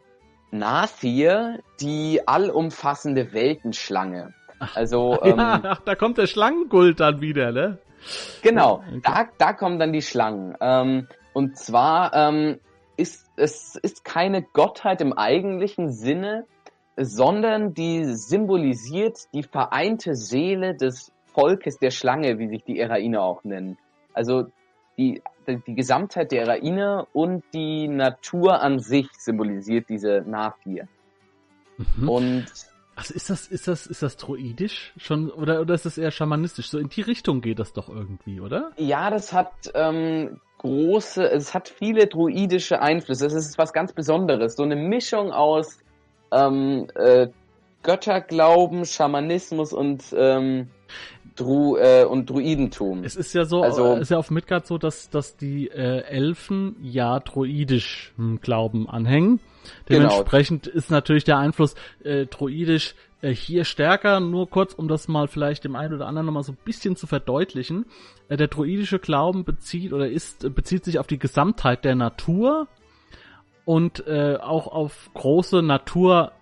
[0.51, 4.34] Nathir, die allumfassende Weltenschlange.
[4.74, 7.78] Also ähm, ja, ach, da kommt der Schlangenkult dann wieder, ne?
[8.42, 9.01] Genau, okay.
[9.03, 10.57] da, da kommen dann die Schlangen.
[10.61, 12.59] Ähm, und zwar ähm,
[12.96, 16.46] ist es ist keine Gottheit im eigentlichen Sinne,
[17.01, 23.42] sondern die symbolisiert die vereinte Seele des Volkes der Schlange, wie sich die Erainer auch
[23.44, 23.78] nennen.
[24.12, 24.46] Also
[24.98, 30.88] die, die Gesamtheit der Erainer und die Natur an sich symbolisiert diese Naphir.
[31.96, 32.09] Mhm.
[32.09, 32.46] Und
[32.96, 36.68] also ist das, ist das, ist das druidisch schon oder, oder ist das eher schamanistisch?
[36.68, 38.72] So in die Richtung geht das doch irgendwie, oder?
[38.76, 43.24] Ja, das hat ähm, große, es hat viele druidische Einflüsse.
[43.24, 44.57] Es ist was ganz Besonderes.
[44.57, 45.78] So eine Mischung aus
[46.33, 47.28] ähm, äh,
[47.83, 50.68] Götterglauben, Schamanismus und ähm,
[51.37, 53.05] Dru äh, und Druidentum.
[53.05, 56.76] Es ist ja so, also, ist ja auf Midgard so, dass, dass die äh, Elfen
[56.83, 59.41] ja druidisch hm, Glauben anhängen.
[59.89, 60.76] Dementsprechend genau.
[60.76, 64.20] ist natürlich der Einfluss äh, druidisch äh, hier stärker.
[64.20, 67.07] Nur kurz, um das mal vielleicht dem einen oder anderen nochmal so ein bisschen zu
[67.07, 67.87] verdeutlichen.
[68.28, 72.68] Äh, der druidische Glauben bezieht oder ist bezieht sich auf die Gesamtheit der Natur
[73.64, 76.32] und äh, auch auf große Natur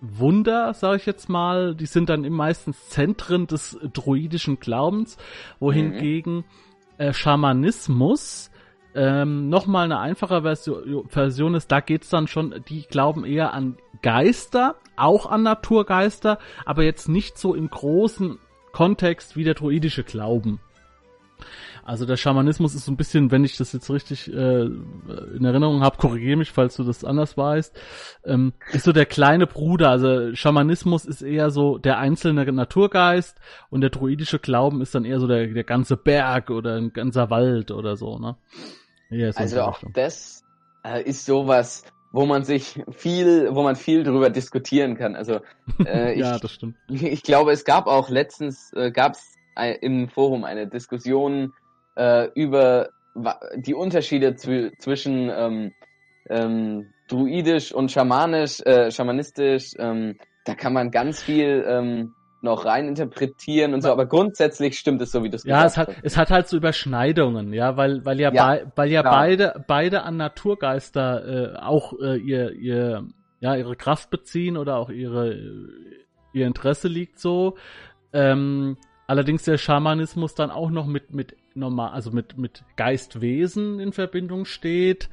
[0.00, 5.18] Wunder, sage ich jetzt mal, die sind dann meistens Zentren des druidischen Glaubens,
[5.58, 6.44] wohingegen
[6.96, 8.50] äh, Schamanismus
[8.94, 13.76] ähm, nochmal eine einfache Version, Version ist, da geht's dann schon, die glauben eher an
[14.02, 18.38] Geister, auch an Naturgeister, aber jetzt nicht so im großen
[18.72, 20.60] Kontext wie der druidische Glauben.
[21.84, 25.82] Also der Schamanismus ist so ein bisschen, wenn ich das jetzt richtig äh, in Erinnerung
[25.82, 27.78] habe, korrigiere mich, falls du das anders weißt,
[28.24, 29.90] ähm, ist so der kleine Bruder.
[29.90, 33.38] Also Schamanismus ist eher so der einzelne Naturgeist
[33.70, 37.30] und der druidische Glauben ist dann eher so der, der ganze Berg oder ein ganzer
[37.30, 38.18] Wald oder so.
[38.18, 38.36] Ne?
[39.10, 40.44] Ja, also auch das
[40.84, 45.14] äh, ist sowas, wo man sich viel, wo man viel drüber diskutieren kann.
[45.14, 45.40] Also
[45.84, 46.76] äh, ja, das stimmt.
[46.88, 49.36] Ich glaube, es gab auch letztens äh, gab es
[49.68, 51.52] im Forum eine Diskussion
[51.96, 52.90] äh, über
[53.56, 55.72] die Unterschiede zw zwischen ähm,
[56.28, 59.72] ähm, druidisch und schamanisch, äh, schamanistisch.
[59.78, 65.02] Ähm, da kann man ganz viel ähm, noch rein interpretieren und so, aber grundsätzlich stimmt
[65.02, 65.98] es so, wie du es Ja, es hat, hast.
[66.02, 69.12] es hat halt so Überschneidungen, ja, weil, weil ja, ja bei, weil ja klar.
[69.12, 73.04] beide, beide an Naturgeister äh, auch äh, ihr, ihr,
[73.40, 75.36] ja, ihre Kraft beziehen oder auch ihre,
[76.32, 77.56] ihr Interesse liegt so.
[78.12, 78.76] Ähm,
[79.10, 84.44] allerdings der Schamanismus dann auch noch mit, mit normal, also mit, mit Geistwesen in Verbindung
[84.44, 85.10] steht.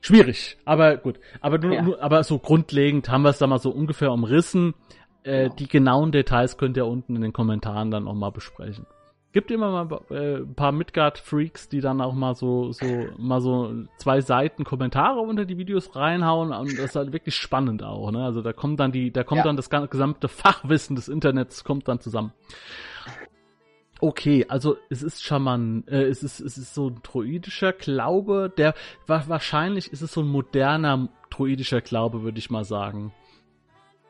[0.00, 1.20] Schwierig, aber gut.
[1.42, 1.82] Aber, nur, ja.
[1.82, 4.74] nur, aber so grundlegend haben wir es da mal so ungefähr umrissen.
[5.24, 5.54] Äh, genau.
[5.56, 8.86] Die genauen Details könnt ihr unten in den Kommentaren dann auch mal besprechen.
[9.32, 12.86] Gibt immer mal äh, ein paar Midgard-Freaks, die dann auch mal so, so,
[13.18, 17.82] mal so zwei Seiten Kommentare unter die Videos reinhauen und das ist halt wirklich spannend
[17.82, 18.24] auch, ne?
[18.24, 19.44] Also da kommt dann die, da kommt ja.
[19.44, 22.32] dann das gesamte Fachwissen des Internets kommt dann zusammen.
[24.00, 28.74] Okay, also es ist Schaman, äh, es ist es ist so ein druidischer Glaube, der
[29.06, 33.12] wahrscheinlich ist es so ein moderner druidischer Glaube, würde ich mal sagen.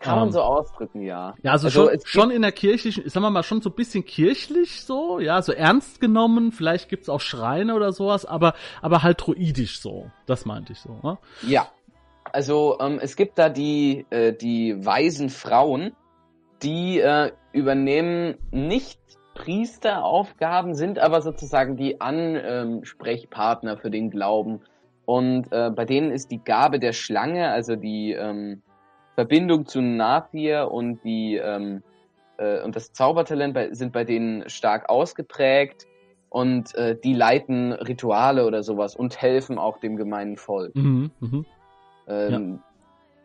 [0.01, 1.35] Kann um, man ähm, so ausdrücken, ja.
[1.43, 4.05] Ja, also, also schon, schon in der kirchlichen, sagen wir mal, schon so ein bisschen
[4.05, 9.27] kirchlich so, ja, so ernst genommen, vielleicht gibt's auch Schreine oder sowas, aber, aber halt
[9.27, 10.11] druidisch so.
[10.27, 11.19] Das meinte ich so, ne?
[11.47, 11.69] Ja.
[12.31, 15.93] Also ähm, es gibt da die, äh, die weisen Frauen,
[16.63, 19.01] die äh, übernehmen nicht
[19.35, 24.61] Priesteraufgaben, sind aber sozusagen die Ansprechpartner für den Glauben.
[25.07, 28.63] Und äh, bei denen ist die Gabe der Schlange, also die ähm,
[29.19, 31.83] Verbindung zu Napier und die ähm,
[32.37, 35.87] äh, und das Zaubertalent bei, sind bei denen stark ausgeprägt
[36.29, 40.73] und äh, die leiten Rituale oder sowas und helfen auch dem gemeinen Volk.
[40.77, 41.43] Mhm, mh.
[42.07, 42.61] ähm, ja.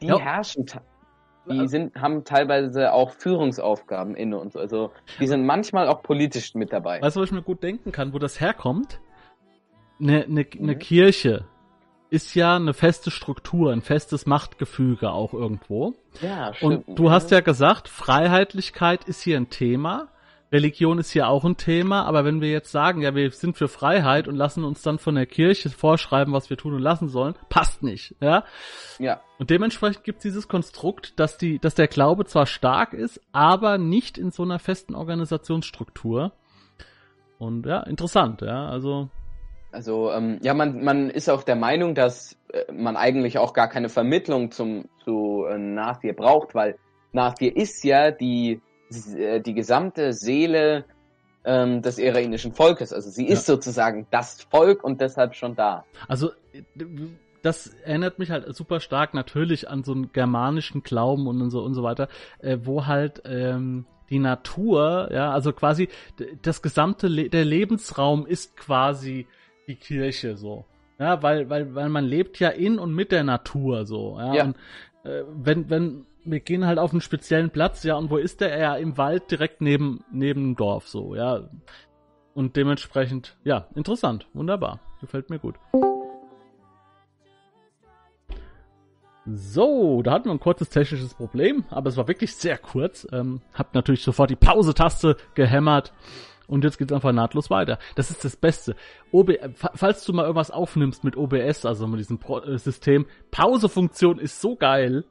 [0.02, 0.18] Die ja.
[0.18, 0.66] herrschen
[1.46, 4.60] die sind, haben teilweise auch Führungsaufgaben inne und so.
[4.60, 7.04] Also die sind manchmal auch politisch mit dabei.
[7.04, 9.00] Weißt du, was ich mir gut denken kann, wo das herkommt?
[10.00, 10.80] Eine, eine, eine mhm.
[10.80, 11.46] Kirche
[12.14, 15.96] ist ja eine feste Struktur, ein festes Machtgefüge auch irgendwo.
[16.22, 16.88] Ja, stimmt.
[16.88, 20.10] Und du hast ja gesagt, Freiheitlichkeit ist hier ein Thema.
[20.52, 23.68] Religion ist hier auch ein Thema, aber wenn wir jetzt sagen, ja, wir sind für
[23.68, 27.34] Freiheit und lassen uns dann von der Kirche vorschreiben, was wir tun und lassen sollen,
[27.50, 28.44] passt nicht, ja?
[29.00, 29.22] Ja.
[29.40, 33.80] Und dementsprechend gibt es dieses Konstrukt, dass die, dass der Glaube zwar stark ist, aber
[33.80, 36.34] nicht in so einer festen Organisationsstruktur.
[37.40, 39.10] Und ja, interessant, ja, also.
[39.74, 43.68] Also, ähm, ja, man, man ist auch der Meinung, dass äh, man eigentlich auch gar
[43.68, 46.78] keine Vermittlung zum, zu äh, Nathir braucht, weil
[47.12, 48.62] Nathir ist ja die
[49.16, 50.86] äh, die gesamte Seele
[51.46, 52.94] ähm, des irainischen Volkes.
[52.94, 53.56] Also sie ist ja.
[53.56, 55.86] sozusagen das Volk und deshalb schon da.
[56.08, 56.32] Also
[57.42, 61.74] das erinnert mich halt super stark natürlich an so einen germanischen Glauben und so und
[61.74, 62.08] so weiter,
[62.40, 65.90] äh, wo halt ähm, die Natur, ja, also quasi
[66.42, 69.28] das gesamte Le der Lebensraum ist quasi
[69.68, 70.66] die Kirche so.
[71.00, 74.18] Ja, weil, weil, weil man lebt ja in und mit der Natur so.
[74.20, 74.34] Ja.
[74.34, 74.44] ja.
[74.46, 74.58] Und,
[75.04, 78.58] äh, wenn, wenn wir gehen halt auf einen speziellen Platz, ja, und wo ist der?
[78.58, 81.50] Ja, im Wald direkt neben, neben dem Dorf, so, ja.
[82.34, 85.56] Und dementsprechend, ja, interessant, wunderbar, gefällt mir gut.
[89.26, 93.08] So, da hatten wir ein kurzes technisches Problem, aber es war wirklich sehr kurz.
[93.14, 95.94] Ähm, hab natürlich sofort die Pause-Taste gehämmert
[96.48, 97.80] und jetzt geht's einfach nahtlos weiter.
[97.96, 98.76] Das ist das Beste.
[99.12, 104.20] OB, falls du mal irgendwas aufnimmst mit OBS, also mit diesem Pro äh, System, Pausefunktion
[104.20, 105.06] ist so geil.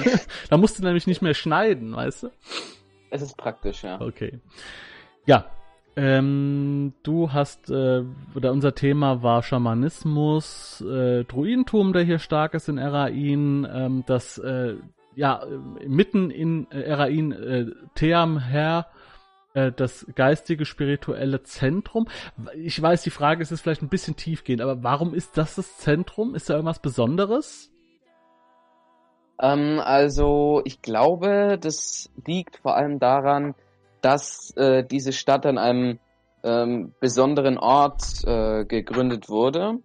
[0.50, 2.30] da musst du nämlich nicht mehr schneiden, weißt du?
[3.10, 4.00] Es ist praktisch, ja.
[4.00, 4.40] Okay.
[5.26, 5.46] Ja.
[5.96, 8.02] Ähm, du hast, äh,
[8.34, 14.38] oder unser Thema war Schamanismus, äh, Druidentum, der hier stark ist in Erain, ähm, das,
[14.38, 14.74] äh,
[15.14, 15.46] ja,
[15.86, 18.93] mitten in äh, Erain, äh, Theam her, äh,
[19.54, 22.08] das geistige, spirituelle Zentrum.
[22.56, 25.78] Ich weiß, die Frage ist jetzt vielleicht ein bisschen tiefgehend, aber warum ist das das
[25.78, 26.34] Zentrum?
[26.34, 27.70] Ist da irgendwas Besonderes?
[29.40, 33.54] Ähm, also, ich glaube, das liegt vor allem daran,
[34.00, 35.98] dass äh, diese Stadt an einem
[36.42, 39.78] ähm, besonderen Ort äh, gegründet wurde.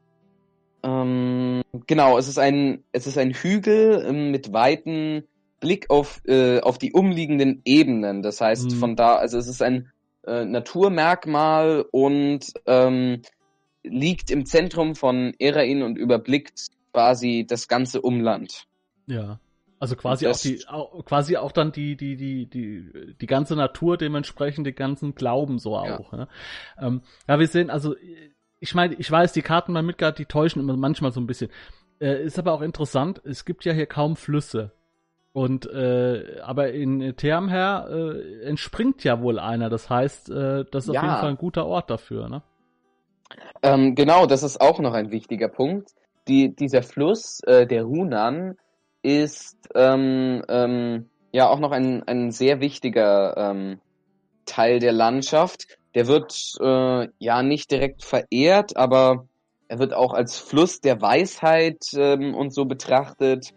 [0.83, 5.23] Ähm, genau, es ist ein es ist ein Hügel ähm, mit weiten
[5.59, 8.21] Blick auf äh, auf die umliegenden Ebenen.
[8.21, 8.75] Das heißt, mhm.
[8.75, 9.91] von da also es ist ein
[10.25, 13.21] äh, Naturmerkmal und ähm,
[13.83, 18.65] liegt im Zentrum von Erain und überblickt quasi das ganze Umland.
[19.07, 19.39] Ja.
[19.79, 23.95] Also quasi auch die, auch, quasi auch dann die, die, die, die, die ganze Natur
[23.95, 26.11] dementsprechend, die ganzen Glauben so auch.
[26.11, 26.27] Ja, ne?
[26.81, 27.95] ähm, ja wir sehen, also
[28.59, 31.49] ich meine, ich weiß, die Karten bei Midgard, die täuschen immer manchmal so ein bisschen.
[32.01, 34.73] Äh, ist aber auch interessant, es gibt ja hier kaum Flüsse.
[35.31, 39.69] Und äh, aber in Thermher äh, entspringt ja wohl einer.
[39.69, 41.01] Das heißt, äh, das ist ja.
[41.01, 42.41] auf jeden Fall ein guter Ort dafür, ne?
[43.61, 45.91] Ähm, genau, das ist auch noch ein wichtiger Punkt.
[46.27, 48.55] Die, dieser Fluss, äh, der Hunan,
[49.01, 53.79] ist ähm, ähm, ja auch noch ein, ein sehr wichtiger ähm,
[54.45, 55.67] Teil der Landschaft.
[55.95, 59.27] Der wird äh, ja nicht direkt verehrt, aber
[59.67, 63.53] er wird auch als Fluss der Weisheit ähm, und so betrachtet.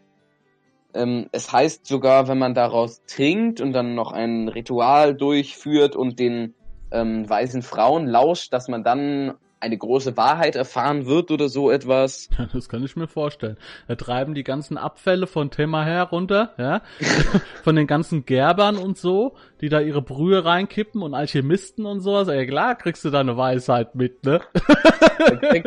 [0.94, 6.18] Ähm, es heißt sogar, wenn man daraus trinkt und dann noch ein Ritual durchführt und
[6.18, 6.54] den
[6.90, 12.28] ähm, weisen Frauen lauscht, dass man dann eine große Wahrheit erfahren wird oder so etwas.
[12.52, 13.56] Das kann ich mir vorstellen.
[13.86, 16.82] Da treiben die ganzen Abfälle von Thema her runter, ja,
[17.62, 22.28] von den ganzen Gerbern und so, die da ihre Brühe reinkippen und Alchemisten und sowas.
[22.28, 24.40] Ja klar, kriegst du da eine Weisheit mit, ne?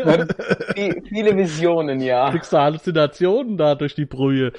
[0.04, 0.28] Man
[1.08, 2.30] viele Visionen, ja.
[2.32, 4.52] Kriegst du Halluzinationen da durch die Brühe.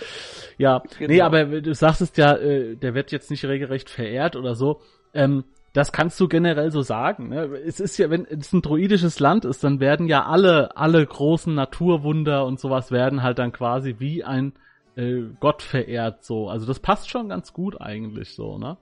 [0.57, 1.12] Ja, genau.
[1.12, 4.80] nee, aber du sagst es ja, äh, der wird jetzt nicht regelrecht verehrt oder so.
[5.12, 5.45] Ähm,
[5.77, 7.29] das kannst du generell so sagen.
[7.29, 7.45] Ne?
[7.66, 11.55] Es ist ja, wenn es ein druidisches Land ist, dann werden ja alle, alle großen
[11.55, 14.55] Naturwunder und sowas werden halt dann quasi wie ein
[14.97, 16.49] äh, Gott verehrt so.
[16.49, 18.79] Also das passt schon ganz gut eigentlich so, ne?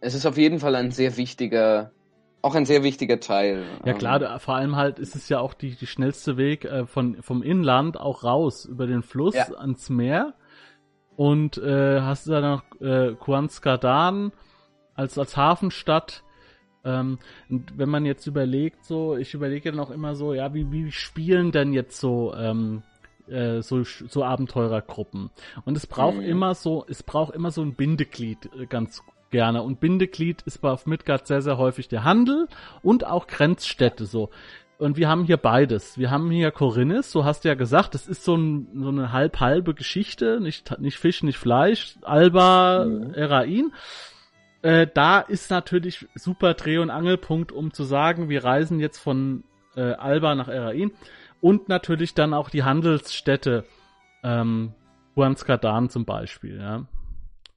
[0.00, 1.92] Es ist auf jeden Fall ein sehr wichtiger,
[2.42, 3.64] auch ein sehr wichtiger Teil.
[3.86, 4.38] Ja klar, ähm.
[4.38, 7.98] vor allem halt ist es ja auch die, die schnellste Weg äh, von, vom Inland
[7.98, 9.46] auch raus über den Fluss ja.
[9.56, 10.34] ans Meer.
[11.16, 14.32] Und äh, hast du da noch äh, Kuanskadan
[14.94, 16.23] als, als Hafenstadt
[16.84, 17.18] ähm,
[17.48, 20.92] und wenn man jetzt überlegt, so, ich überlege dann auch immer so, ja, wie, wie
[20.92, 22.82] spielen denn jetzt so, ähm,
[23.28, 25.30] äh, so, so Abenteurergruppen?
[25.64, 26.22] Und es braucht mhm.
[26.22, 29.62] immer so, es braucht immer so ein Bindeglied äh, ganz gerne.
[29.62, 32.48] Und Bindeglied ist bei auf Midgard sehr, sehr häufig der Handel
[32.82, 34.30] und auch Grenzstädte so.
[34.76, 35.98] Und wir haben hier beides.
[35.98, 39.12] Wir haben hier Korinnes, so hast du ja gesagt, das ist so, ein, so eine
[39.12, 43.14] halb-halbe Geschichte, nicht, nicht Fisch, nicht Fleisch, Alba, mhm.
[43.14, 43.72] Erain.
[44.64, 49.44] Äh, da ist natürlich super Dreh- und Angelpunkt, um zu sagen, wir reisen jetzt von
[49.76, 50.92] äh, Alba nach Erain
[51.42, 53.66] und natürlich dann auch die Handelsstätte
[54.22, 54.72] ähm,
[55.16, 56.86] Huanskadan zum Beispiel, ja.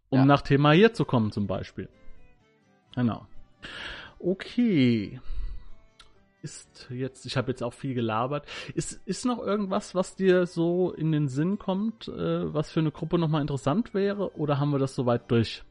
[0.09, 0.25] Um ja.
[0.25, 1.87] nach Thema hier zu kommen zum Beispiel.
[2.93, 3.25] Genau.
[4.19, 5.21] Okay.
[6.41, 8.45] Ist jetzt, ich habe jetzt auch viel gelabert.
[8.75, 12.91] Ist, ist noch irgendwas, was dir so in den Sinn kommt, äh, was für eine
[12.91, 14.35] Gruppe nochmal interessant wäre?
[14.35, 15.63] Oder haben wir das soweit durch?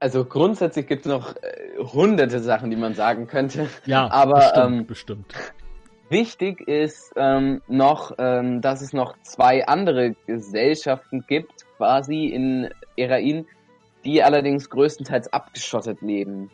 [0.00, 3.68] Also grundsätzlich gibt es noch äh, hunderte Sachen, die man sagen könnte.
[3.84, 5.34] Ja, aber bestimmt, ähm, bestimmt.
[6.08, 13.46] Wichtig ist ähm, noch, ähm, dass es noch zwei andere Gesellschaften gibt, quasi in Erain,
[14.04, 16.50] die allerdings größtenteils abgeschottet leben.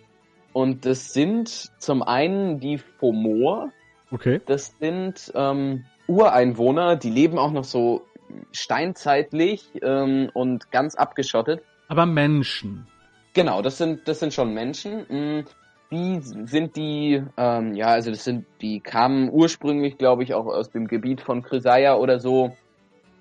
[0.52, 3.70] Und das sind zum einen die Fomor.
[4.10, 4.40] Okay.
[4.44, 8.04] Das sind ähm, Ureinwohner, die leben auch noch so
[8.50, 11.62] steinzeitlich ähm, und ganz abgeschottet.
[11.88, 12.88] Aber Menschen.
[13.36, 15.00] Genau, das sind, das sind schon Menschen.
[15.10, 15.44] Mm,
[15.90, 20.70] die sind die, ähm, ja, also das sind, die kamen ursprünglich, glaube ich, auch aus
[20.70, 22.56] dem Gebiet von Chrysaia oder so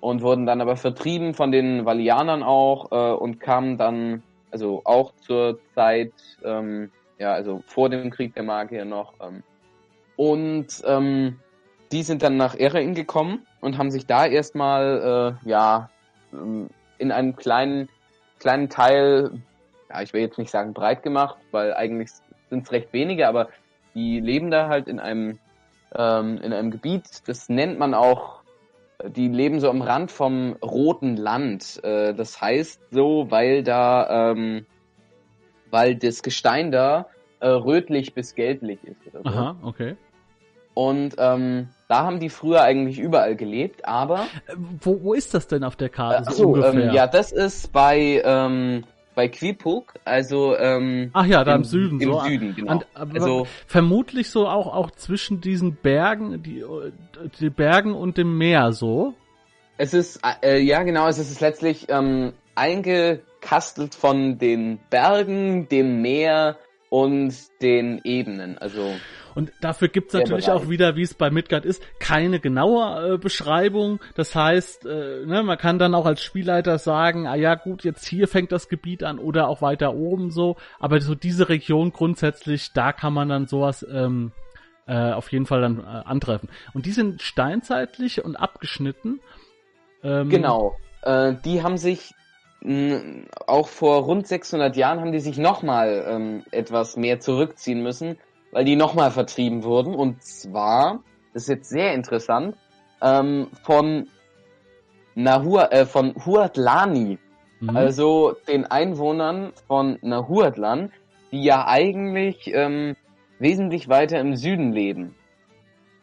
[0.00, 5.12] und wurden dann aber vertrieben von den Valianern auch äh, und kamen dann, also auch
[5.20, 9.12] zur Zeit, ähm, ja, also vor dem Krieg der Magier noch.
[9.20, 9.42] Ähm,
[10.16, 11.40] und ähm,
[11.92, 15.90] die sind dann nach Erain gekommen und haben sich da erstmal, äh, ja,
[16.32, 17.90] ähm, in einem kleinen,
[18.38, 19.42] kleinen Teil
[19.96, 22.10] ja, ich will jetzt nicht sagen breit gemacht, weil eigentlich
[22.50, 23.48] sind es recht wenige, aber
[23.94, 25.38] die leben da halt in einem,
[25.94, 28.42] ähm, in einem Gebiet, das nennt man auch,
[29.04, 31.82] die leben so am Rand vom Roten Land.
[31.82, 34.66] Äh, das heißt so, weil da, ähm,
[35.70, 37.06] weil das Gestein da
[37.40, 39.38] äh, rötlich bis gelblich ist oder so.
[39.38, 39.96] Aha, okay.
[40.74, 44.26] Und ähm, da haben die früher eigentlich überall gelebt, aber.
[44.46, 46.30] Äh, wo, wo ist das denn auf der Karte?
[46.30, 48.84] Äh, so, ähm, ja, das ist bei ähm,
[49.16, 52.20] bei Quipuk, also ähm, Ach ja, da im, im Süden, im so.
[52.20, 52.72] Süden, genau.
[52.72, 56.62] Und, also vermutlich so auch auch zwischen diesen Bergen, die
[57.40, 59.14] die Bergen und dem Meer so.
[59.78, 66.58] Es ist äh, ja genau, es ist letztlich ähm, eingekastelt von den Bergen, dem Meer
[66.90, 68.58] und den Ebenen.
[68.58, 68.94] Also
[69.36, 74.00] und dafür gibt's natürlich auch wieder, wie es bei Midgard ist, keine genaue äh, Beschreibung.
[74.14, 78.06] Das heißt, äh, ne, man kann dann auch als Spielleiter sagen, ah ja gut, jetzt
[78.06, 80.56] hier fängt das Gebiet an oder auch weiter oben so.
[80.78, 84.32] Aber so diese Region grundsätzlich, da kann man dann sowas ähm,
[84.86, 86.48] äh, auf jeden Fall dann äh, antreffen.
[86.72, 89.20] Und die sind steinzeitlich und abgeschnitten.
[90.02, 90.78] Ähm, genau.
[91.02, 92.14] Äh, die haben sich
[93.46, 98.18] auch vor rund 600 Jahren haben die sich nochmal ähm, etwas mehr zurückziehen müssen,
[98.50, 99.94] weil die nochmal vertrieben wurden.
[99.94, 101.02] Und zwar,
[101.32, 102.56] das ist jetzt sehr interessant,
[103.02, 104.08] ähm, von
[105.14, 107.18] Nahur, äh, von Huatlani,
[107.60, 107.76] mhm.
[107.76, 110.92] also den Einwohnern von Nahuatlan,
[111.30, 112.96] die ja eigentlich ähm,
[113.38, 115.14] wesentlich weiter im Süden leben.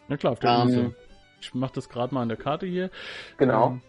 [0.07, 0.95] Na klar, auf der ähm, Insel.
[1.41, 2.89] Ich mach das gerade mal an der Karte hier.
[3.37, 3.79] Genau.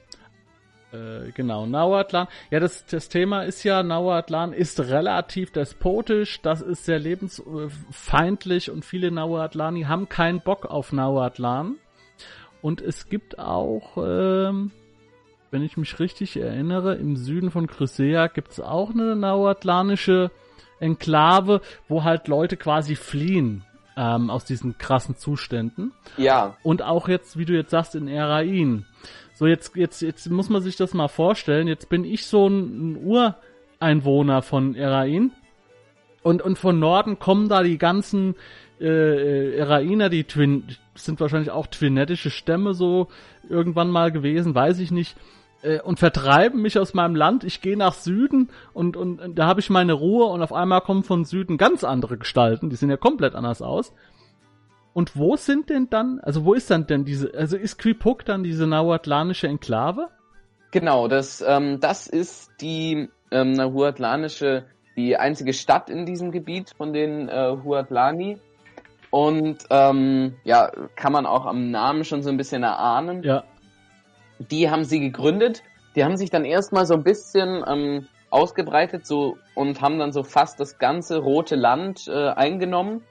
[0.95, 2.29] Äh, genau, Nauatlan.
[2.51, 8.85] Ja, das, das Thema ist ja, Nauatlan ist relativ despotisch, das ist sehr lebensfeindlich und
[8.85, 11.77] viele Nauatlani haben keinen Bock auf Nauatlan.
[12.63, 14.71] Und es gibt auch, ähm,
[15.51, 20.31] wenn ich mich richtig erinnere, im Süden von Chrysea gibt es auch eine nauatlanische
[20.81, 23.65] Enklave, wo halt Leute quasi fliehen
[23.97, 25.93] ähm, aus diesen krassen Zuständen.
[26.17, 26.57] Ja.
[26.63, 28.87] Und auch jetzt, wie du jetzt sagst, in Erain.
[29.35, 31.69] So, jetzt, jetzt, jetzt muss man sich das mal vorstellen.
[31.69, 33.33] Jetzt bin ich so ein, ein
[33.81, 35.33] Ureinwohner von Erain.
[36.23, 38.35] Und, und von Norden kommen da die ganzen
[38.81, 40.65] äh, äh, Erainer, die Twin,
[40.95, 43.09] sind wahrscheinlich auch twinettische Stämme so
[43.49, 45.17] irgendwann mal gewesen, weiß ich nicht
[45.63, 47.45] äh, und vertreiben mich aus meinem Land.
[47.45, 50.81] Ich gehe nach Süden und, und, und da habe ich meine Ruhe und auf einmal
[50.81, 53.93] kommen von Süden ganz andere Gestalten, die sehen ja komplett anders aus.
[54.95, 58.45] Und wo sind denn dann, also wo ist dann denn diese, also ist Quipuk dann
[58.45, 60.09] diese nahuatlanische Enklave?
[60.71, 64.65] Genau, das, ähm, das ist die ähm, nahuatlanische,
[64.97, 68.39] die einzige Stadt in diesem Gebiet von den äh, Huatlani.
[69.11, 73.25] Und ähm, ja, kann man auch am Namen schon so ein bisschen erahnen.
[73.25, 73.43] Ja.
[74.39, 75.65] Die haben sie gegründet.
[75.97, 80.23] Die haben sich dann erstmal so ein bisschen ähm, ausgebreitet so und haben dann so
[80.23, 83.03] fast das ganze rote Land äh, eingenommen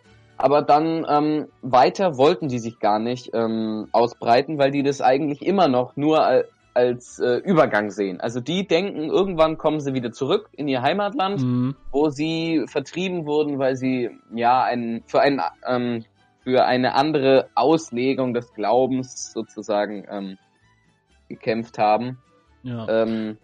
[0.43, 5.41] aber dann ähm, weiter wollten die sich gar nicht ähm, ausbreiten, weil die das eigentlich
[5.41, 8.19] immer noch nur als, als äh, Übergang sehen.
[8.19, 11.75] Also die denken, irgendwann kommen sie wieder zurück in ihr Heimatland, mhm.
[11.93, 16.03] wo sie vertrieben wurden, weil sie ja ein, für, ein, ähm,
[16.43, 20.37] für eine andere Auslegung des Glaubens sozusagen ähm,
[21.29, 22.17] gekämpft haben.
[22.63, 22.85] Ja.
[22.89, 23.37] Ähm,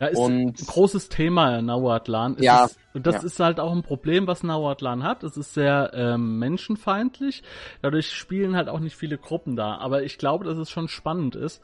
[0.00, 2.36] ja, ist und, ein großes Thema Nauatlan.
[2.38, 2.64] Es ja.
[2.64, 3.22] Ist, und das ja.
[3.22, 5.24] ist halt auch ein Problem, was Nauatlan hat.
[5.24, 7.42] Es ist sehr ähm, menschenfeindlich.
[7.82, 9.76] Dadurch spielen halt auch nicht viele Gruppen da.
[9.76, 11.62] Aber ich glaube, dass es schon spannend ist.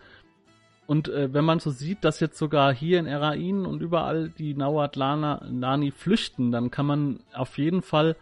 [0.86, 4.54] Und äh, wenn man so sieht, dass jetzt sogar hier in Erain und überall die
[4.54, 8.16] Nauatlani flüchten, dann kann man auf jeden Fall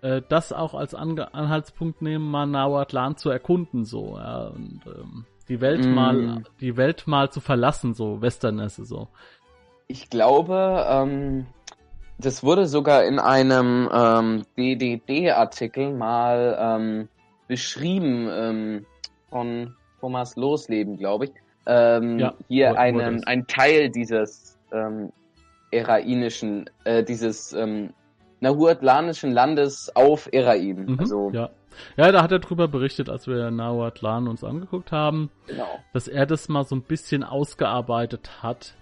[0.00, 3.84] äh, das auch als Ange Anhaltspunkt nehmen, mal Nauatlan zu erkunden.
[3.84, 5.94] So, ja, und ähm, die Welt mm.
[5.94, 9.08] mal, die Welt mal zu verlassen, so Westernesse so.
[9.88, 11.46] Ich glaube, ähm,
[12.18, 17.08] das wurde sogar in einem ähm, DDD-Artikel mal ähm,
[17.48, 18.86] beschrieben ähm,
[19.30, 21.32] von Thomas Losleben, glaube ich.
[21.66, 25.12] Ähm, ja, hier einen, ein Teil dieses ähm,
[25.70, 27.92] erainischen, äh, dieses ähm,
[28.40, 30.86] nahuatlanischen Landes auf Erain.
[30.86, 31.50] Mhm, also, ja.
[31.96, 35.68] ja, da hat er drüber berichtet, als wir Nahuatlan uns angeguckt haben, genau.
[35.92, 38.74] dass er das mal so ein bisschen ausgearbeitet hat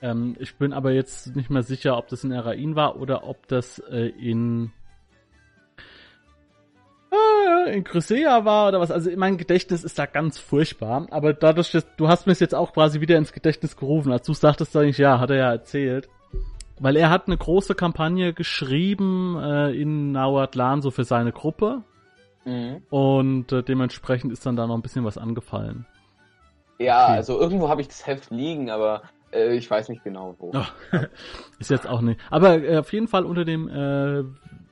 [0.00, 3.46] ähm, ich bin aber jetzt nicht mehr sicher, ob das in Erain war oder ob
[3.48, 4.72] das äh, in
[7.10, 8.90] äh, in Chrysea war oder was.
[8.90, 11.06] Also mein Gedächtnis ist da ganz furchtbar.
[11.10, 14.12] Aber dadurch, dass du hast mir es jetzt auch quasi wieder ins Gedächtnis gerufen.
[14.12, 16.08] Als du sagtest, sag ich, ja, hat er ja erzählt.
[16.78, 21.82] Weil er hat eine große Kampagne geschrieben äh, in Nauatlan so für seine Gruppe.
[22.44, 22.82] Mhm.
[22.90, 25.86] Und äh, dementsprechend ist dann da noch ein bisschen was angefallen.
[26.78, 27.16] Ja, okay.
[27.16, 29.02] also irgendwo habe ich das Heft liegen, aber
[29.32, 30.52] äh, ich weiß nicht genau wo.
[30.54, 30.96] Oh,
[31.58, 32.20] ist jetzt auch nicht.
[32.30, 34.24] Aber äh, auf jeden Fall unter dem äh,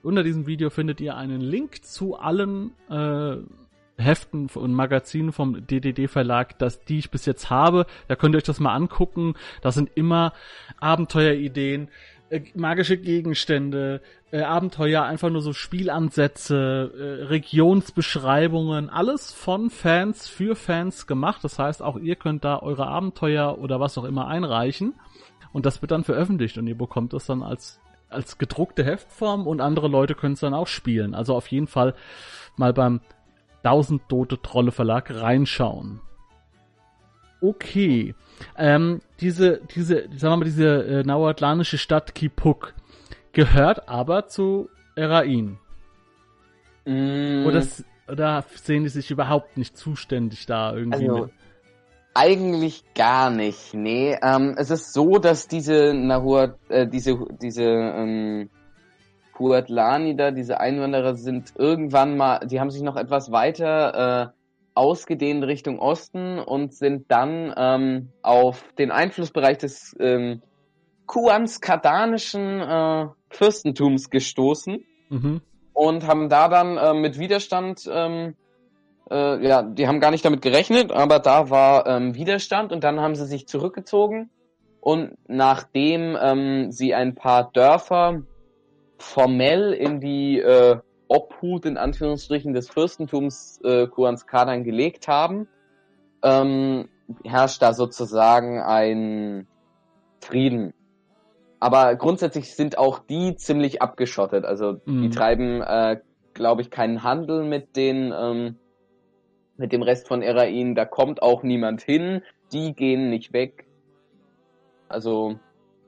[0.03, 3.39] unter diesem Video findet ihr einen Link zu allen äh,
[3.99, 7.87] Heften und Magazinen vom DDD Verlag, das die ich bis jetzt habe.
[8.09, 9.35] Da könnt ihr euch das mal angucken.
[9.63, 10.33] Das sind immer
[10.79, 11.89] Abenteuerideen
[12.31, 14.01] äh, magische Gegenstände,
[14.33, 21.45] äh, Abenteuer, einfach nur so Spielansätze, äh, Regionsbeschreibungen, alles von Fans für Fans gemacht.
[21.45, 24.95] Das heißt, auch ihr könnt da eure Abenteuer oder was auch immer einreichen
[25.53, 29.61] und das wird dann veröffentlicht und ihr bekommt das dann als als gedruckte Heftform und
[29.61, 31.15] andere Leute können es dann auch spielen.
[31.15, 31.95] Also auf jeden Fall
[32.57, 33.01] mal beim
[33.63, 36.01] 1000 Tote Trolle Verlag reinschauen.
[37.41, 38.15] Okay.
[38.57, 42.75] Ähm, diese, diese, sagen wir mal, diese äh, nauatlanische Stadt Kipuk
[43.33, 45.59] gehört aber zu Erain.
[46.85, 47.47] Mm.
[47.47, 47.63] Oder,
[48.09, 51.09] oder sehen die sich überhaupt nicht zuständig da irgendwie?
[51.09, 51.31] Also,
[52.15, 54.17] eigentlich gar nicht, nee.
[54.23, 58.49] Ähm, es ist so, dass diese Nahur, äh, diese, diese ähm,
[59.39, 64.37] Huatlani da, diese Einwanderer sind irgendwann mal, die haben sich noch etwas weiter äh,
[64.77, 70.43] ausgedehnt Richtung Osten und sind dann ähm, auf den Einflussbereich des ähm,
[71.07, 75.41] Kuans-Kardanischen äh, Fürstentums gestoßen mhm.
[75.73, 78.35] und haben da dann äh, mit Widerstand, ähm,
[79.11, 83.01] äh, ja, die haben gar nicht damit gerechnet, aber da war ähm, Widerstand und dann
[83.01, 84.31] haben sie sich zurückgezogen
[84.81, 88.23] und nachdem ähm, sie ein paar Dörfer
[88.99, 90.79] formell in die äh,
[91.09, 95.49] Obhut in Anführungsstrichen des Fürstentums äh, Kuanskadan gelegt haben,
[96.23, 96.89] ähm,
[97.25, 99.47] herrscht da sozusagen ein
[100.21, 100.75] Frieden.
[101.61, 104.45] Aber grundsätzlich sind auch die ziemlich abgeschottet.
[104.45, 105.03] Also mhm.
[105.03, 106.01] die treiben, äh,
[106.35, 108.57] glaube ich, keinen Handel mit den ähm,
[109.57, 110.75] mit dem Rest von Erain.
[110.75, 112.23] Da kommt auch niemand hin.
[112.53, 113.67] Die gehen nicht weg.
[114.89, 115.39] Also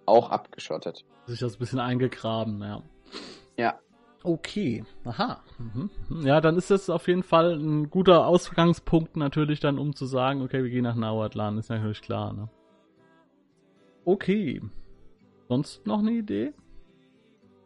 [0.07, 1.05] auch abgeschottet.
[1.27, 2.83] Sich das ein bisschen eingegraben, ja.
[3.57, 3.79] Ja.
[4.25, 5.43] Okay, aha.
[5.59, 5.91] Mhm.
[6.27, 10.43] Ja, dann ist das auf jeden Fall ein guter Ausgangspunkt natürlich dann, um zu sagen,
[10.43, 12.49] okay, wir gehen nach Nauatlan, ist natürlich klar, ne?
[14.05, 14.61] Okay.
[15.49, 16.53] Sonst noch eine Idee?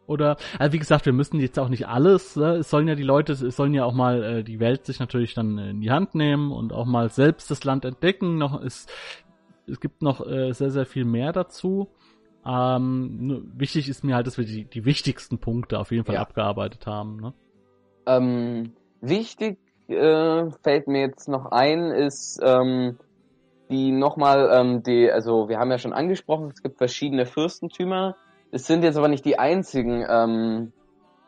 [0.07, 2.57] Oder, also wie gesagt, wir müssen jetzt auch nicht alles, ne?
[2.57, 5.35] es sollen ja die Leute, es sollen ja auch mal äh, die Welt sich natürlich
[5.35, 8.37] dann in die Hand nehmen und auch mal selbst das Land entdecken.
[8.37, 8.91] Noch ist,
[9.67, 11.89] es gibt noch äh, sehr, sehr viel mehr dazu.
[12.45, 16.23] Ähm, wichtig ist mir halt, dass wir die, die wichtigsten Punkte auf jeden Fall ja.
[16.23, 17.21] abgearbeitet haben.
[17.21, 17.35] Ne?
[18.07, 22.99] Ähm, wichtig äh, fällt mir jetzt noch ein, ist ähm,
[23.71, 28.17] die nochmal, ähm, die, also wir haben ja schon angesprochen, es gibt verschiedene Fürstentümer.
[28.51, 30.73] Es sind jetzt aber nicht die einzigen ähm,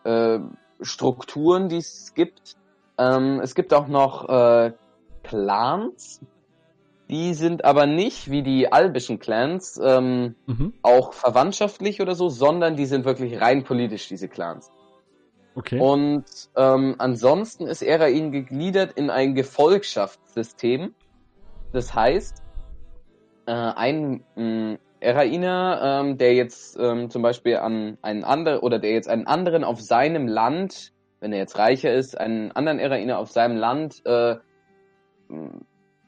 [0.04, 0.40] äh,
[0.80, 2.56] Strukturen, die es gibt.
[2.98, 4.72] Ähm, es gibt auch noch äh,
[5.22, 6.20] Clans,
[7.08, 10.72] die sind aber nicht wie die albischen Clans ähm, mhm.
[10.82, 14.70] auch verwandtschaftlich oder so, sondern die sind wirklich rein politisch, diese Clans.
[15.54, 15.78] Okay.
[15.78, 16.24] Und
[16.56, 20.94] ähm, ansonsten ist Erain gegliedert in ein Gefolgschaftssystem.
[21.72, 22.42] Das heißt,
[23.46, 28.92] äh, ein äh, Erainer, ähm, der jetzt ähm, zum Beispiel an einen anderen oder der
[28.92, 33.30] jetzt einen anderen auf seinem Land, wenn er jetzt reicher ist, einen anderen Erainer auf
[33.30, 34.36] seinem Land äh,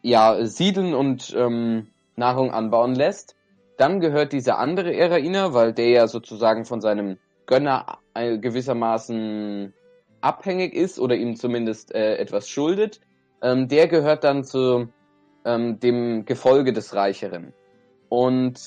[0.06, 3.34] ja, siedeln und ähm, Nahrung anbauen lässt.
[3.76, 9.74] Dann gehört dieser andere Erainer, weil der ja sozusagen von seinem Gönner äh, gewissermaßen
[10.20, 13.00] abhängig ist oder ihm zumindest äh, etwas schuldet,
[13.42, 14.88] ähm, der gehört dann zu
[15.44, 17.52] ähm, dem Gefolge des Reicheren.
[18.08, 18.60] Und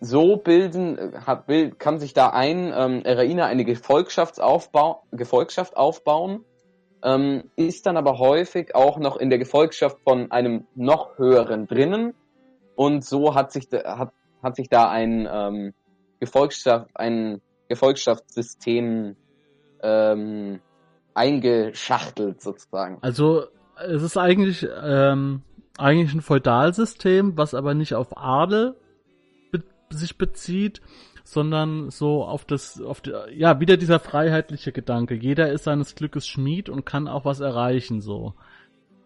[0.00, 4.96] so bilden, äh, hat, bild, kann sich da ein ähm, Erainer eine Gefolgschaft aufbauen,
[7.02, 12.14] ähm, ist dann aber häufig auch noch in der Gefolgschaft von einem noch höheren drinnen.
[12.76, 15.74] Und so hat sich, da, hat, hat sich da ein, ähm,
[16.22, 19.16] Gefolgschaft, ein Gefolgschaftssystem
[19.82, 20.60] ähm,
[21.14, 22.98] eingeschachtelt sozusagen.
[23.00, 23.46] Also
[23.76, 25.42] es ist eigentlich, ähm,
[25.78, 28.76] eigentlich ein Feudalsystem, was aber nicht auf Adel
[29.50, 30.80] be sich bezieht,
[31.32, 35.14] sondern so auf das, auf die, ja, wieder dieser freiheitliche Gedanke.
[35.14, 38.34] Jeder ist seines Glückes Schmied und kann auch was erreichen, so.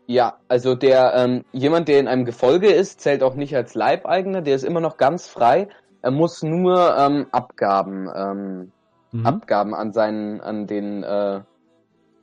[0.06, 4.42] Ja, also der, ähm, jemand, der in einem Gefolge ist, zählt auch nicht als Leibeigener,
[4.42, 5.68] der ist immer noch ganz frei.
[6.02, 8.72] Er muss nur ähm, Abgaben, ähm,
[9.12, 9.26] mhm.
[9.26, 11.42] Abgaben an seinen, an den, äh,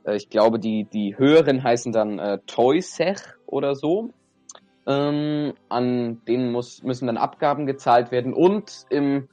[0.04, 4.10] äh, ich glaube, die, die höheren heißen dann äh, Toysech oder so.
[4.86, 9.28] Ähm, an denen muss, müssen dann Abgaben gezahlt werden und im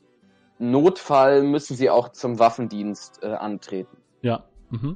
[0.61, 3.97] Notfall müssen sie auch zum Waffendienst äh, antreten.
[4.21, 4.43] Ja.
[4.69, 4.95] Mhm.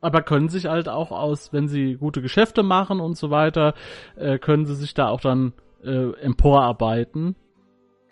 [0.00, 3.74] Aber können sich halt auch aus, wenn sie gute Geschäfte machen und so weiter,
[4.16, 7.36] äh, können sie sich da auch dann äh, emporarbeiten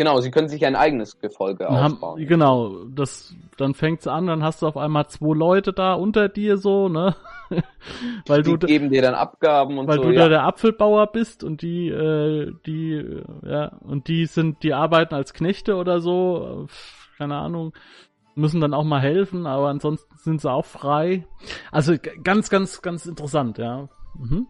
[0.03, 2.26] Genau, sie können sich ein eigenes Gefolge haben, aufbauen.
[2.26, 6.59] Genau, das dann fängt's an, dann hast du auf einmal zwei Leute da unter dir
[6.59, 7.14] so, ne?
[8.26, 10.03] weil die du geben dir dann Abgaben und weil so.
[10.03, 10.22] Weil du ja.
[10.24, 15.34] da der Apfelbauer bist und die äh, die ja und die sind die arbeiten als
[15.34, 16.66] Knechte oder so.
[17.16, 17.72] keine Ahnung,
[18.34, 21.28] müssen dann auch mal helfen, aber ansonsten sind sie auch frei.
[21.70, 21.94] Also
[22.24, 23.88] ganz, ganz, ganz interessant, ja.
[24.18, 24.48] Mhm.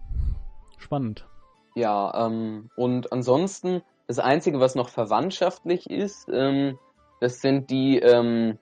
[0.78, 1.26] Spannend.
[1.74, 3.82] Ja, ähm, und ansonsten,
[4.12, 6.78] das Einzige, was noch verwandtschaftlich ist, ähm,
[7.20, 8.58] das sind die ähm,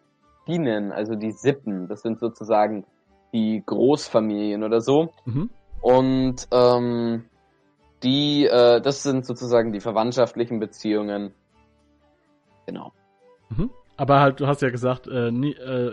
[0.46, 1.88] Bienen, also die Sippen.
[1.88, 2.86] Das sind sozusagen
[3.32, 5.12] die Großfamilien oder so.
[5.24, 5.50] Mhm.
[5.80, 7.24] Und ähm,
[8.04, 11.32] die, äh, das sind sozusagen die verwandtschaftlichen Beziehungen.
[12.66, 12.92] Genau.
[13.48, 13.70] Mhm.
[13.96, 15.92] Aber halt, du hast ja gesagt, äh, nie, äh,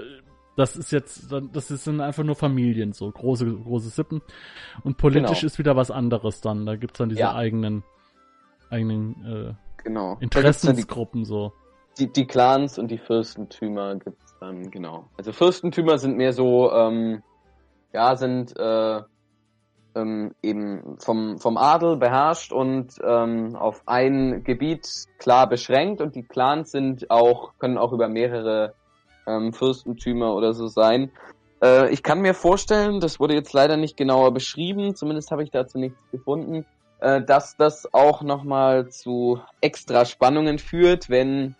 [0.56, 4.22] das ist jetzt, das sind einfach nur Familien, so große, große Sippen.
[4.84, 5.48] Und politisch genau.
[5.48, 6.68] ist wieder was anderes dann.
[6.68, 7.36] Da gibt's dann diese ja.
[7.36, 7.84] eigenen,
[8.70, 10.18] eigenen äh, genau.
[10.20, 11.54] Interessensgruppen die, so.
[11.98, 15.10] Die, die Clans und die Fürstentümer gibt's dann, genau.
[15.18, 17.24] Also Fürstentümer sind mehr so, ähm,
[17.94, 19.02] ja, sind äh,
[19.96, 24.88] ähm, eben vom, vom Adel beherrscht und ähm, auf ein Gebiet
[25.18, 28.74] klar beschränkt und die Clans sind auch, können auch über mehrere
[29.26, 31.12] ähm, Fürstentümer oder so sein.
[31.62, 35.52] Äh, ich kann mir vorstellen, das wurde jetzt leider nicht genauer beschrieben, zumindest habe ich
[35.52, 36.66] dazu nichts gefunden,
[37.00, 41.56] äh, dass das auch nochmal zu extra Spannungen führt, wenn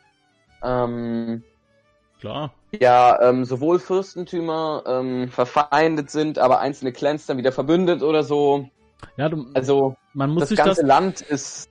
[0.64, 1.44] ähm,
[2.20, 2.54] Klar.
[2.80, 8.70] Ja, ähm, sowohl Fürstentümer ähm, verfeindet sind, aber einzelne Clans dann wieder verbündet oder so.
[9.18, 11.70] Ja, du, also man muss das sich ganze das, Land ist.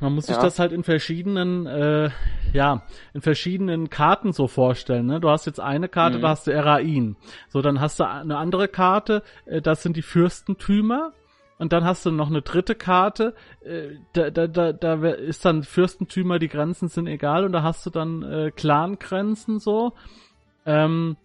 [0.00, 2.10] Man muss sich das halt in verschiedenen, äh,
[2.52, 2.82] ja,
[3.14, 5.06] in verschiedenen Karten so vorstellen.
[5.06, 5.20] Ne?
[5.20, 6.22] Du hast jetzt eine Karte, mhm.
[6.22, 7.16] da hast du Erain.
[7.48, 11.12] So, dann hast du eine andere Karte, äh, das sind die Fürstentümer.
[11.58, 15.62] Und dann hast du noch eine dritte Karte, äh, da, da, da, da ist dann
[15.62, 19.92] Fürstentümer, die Grenzen sind egal und da hast du dann äh, Clan-Grenzen so.
[20.66, 21.16] Ähm,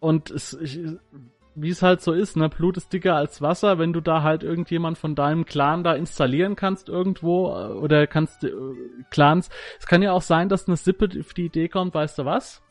[0.00, 0.80] und es, ich,
[1.54, 4.42] wie es halt so ist, ne, Blut ist dicker als Wasser, wenn du da halt
[4.42, 8.52] irgendjemand von deinem Clan da installieren kannst irgendwo äh, oder kannst äh,
[9.10, 9.50] Clans.
[9.78, 12.62] Es kann ja auch sein, dass eine Sippe auf die Idee kommt, weißt du was?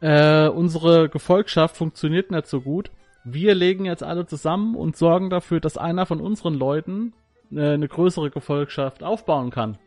[0.00, 2.90] Äh, unsere Gefolgschaft funktioniert nicht so gut
[3.32, 7.12] wir legen jetzt alle zusammen und sorgen dafür, dass einer von unseren Leuten
[7.52, 9.78] äh, eine größere Gefolgschaft aufbauen kann.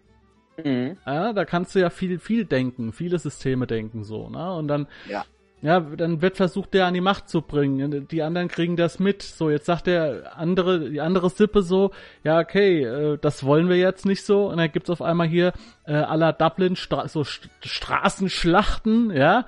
[0.63, 0.97] Mhm.
[1.05, 4.53] Ja, da kannst du ja viel, viel denken, viele Systeme denken so, ne?
[4.53, 5.23] Und dann, ja.
[5.61, 8.07] ja, dann wird versucht, der an die Macht zu bringen.
[8.07, 9.23] Die anderen kriegen das mit.
[9.23, 11.91] So, jetzt sagt der andere, die andere Sippe so,
[12.23, 14.49] ja, okay, äh, das wollen wir jetzt nicht so.
[14.49, 15.53] Und dann gibt's auf einmal hier
[15.85, 19.45] äh, aller Dublin Stra so St Straßenschlachten, ja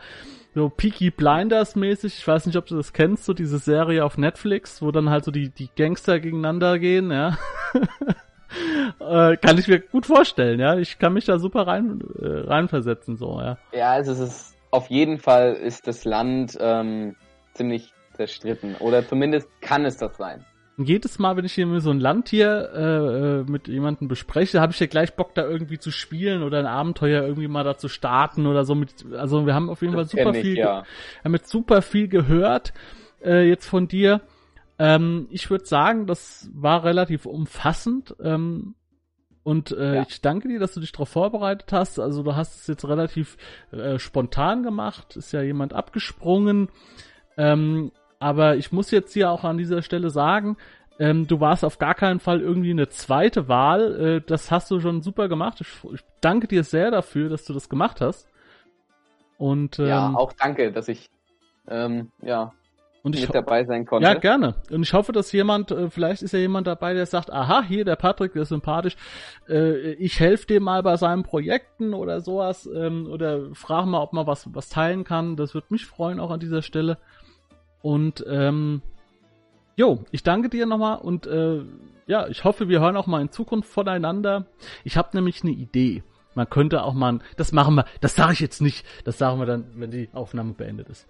[0.54, 2.18] so Peaky Blinders mäßig.
[2.18, 5.26] Ich weiß nicht, ob du das kennst, so diese Serie auf Netflix, wo dann halt
[5.26, 7.38] so die, die Gangster gegeneinander gehen, ja.
[9.00, 10.78] äh, kann ich mir gut vorstellen, ja.
[10.78, 13.58] Ich kann mich da super rein, äh, reinversetzen, so, ja.
[13.72, 17.16] Ja, also es ist, auf jeden Fall ist das Land ähm,
[17.54, 18.76] ziemlich zerstritten.
[18.76, 20.46] Oder zumindest kann es das sein
[20.78, 24.80] jedes Mal, wenn ich hier so ein Landtier äh, äh, mit jemandem bespreche, habe ich
[24.80, 28.48] ja gleich Bock, da irgendwie zu spielen oder ein Abenteuer irgendwie mal da zu starten
[28.48, 28.74] oder so.
[28.74, 30.84] Mit, also wir haben auf jeden das Fall super ich, viel, ja.
[31.24, 32.74] haben jetzt super viel gehört
[33.24, 34.22] äh, jetzt von dir.
[34.80, 38.16] Ähm, ich würde sagen, das war relativ umfassend.
[38.20, 38.76] Ähm,
[39.44, 40.06] und äh, ja.
[40.08, 42.00] ich danke dir, dass du dich darauf vorbereitet hast.
[42.00, 43.38] Also du hast es jetzt relativ
[43.72, 45.18] äh, spontan gemacht.
[45.18, 46.70] Ist ja jemand abgesprungen.
[47.38, 47.92] Ähm,
[48.24, 50.58] aber ich muss jetzt hier auch an dieser Stelle sagen,
[51.00, 54.00] ähm, du warst auf gar keinen Fall irgendwie eine zweite Wahl.
[54.00, 55.60] Äh, das hast du schon super gemacht.
[55.62, 58.28] Ich, ich, danke dir sehr dafür, dass du das gemacht hast.
[59.38, 61.10] Und ähm, ja, auch danke, dass ich
[61.68, 62.54] ähm, ja
[63.04, 64.08] und ich, mit dabei sein konnte.
[64.08, 64.56] Ja, gerne.
[64.72, 67.84] Und ich hoffe, dass jemand, äh, vielleicht ist ja jemand dabei, der sagt, aha, hier
[67.84, 68.96] der Patrick, der ist sympathisch,
[69.50, 74.14] äh, ich helfe dem mal bei seinen Projekten oder sowas ähm, oder frage mal, ob
[74.14, 75.36] man was was teilen kann.
[75.36, 76.98] Das würde mich freuen auch an dieser Stelle.
[77.84, 78.82] Und ähm,
[79.76, 81.62] jo, ich danke dir nochmal und äh,
[82.08, 84.46] ja, ich hoffe, wir hören auch mal in Zukunft voneinander.
[84.84, 86.02] Ich habe nämlich eine Idee.
[86.34, 89.46] Man könnte auch mal, das machen wir, das sage ich jetzt nicht, das sagen wir
[89.46, 91.08] dann, wenn die Aufnahme beendet ist.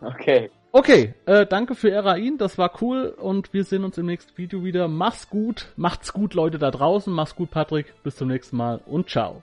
[0.00, 0.50] Okay.
[0.72, 4.64] Okay, äh, danke für Erain, das war cool und wir sehen uns im nächsten Video
[4.64, 4.86] wieder.
[4.86, 9.08] Mach's gut, macht's gut, Leute da draußen, mach's gut, Patrick, bis zum nächsten Mal und
[9.08, 9.42] ciao.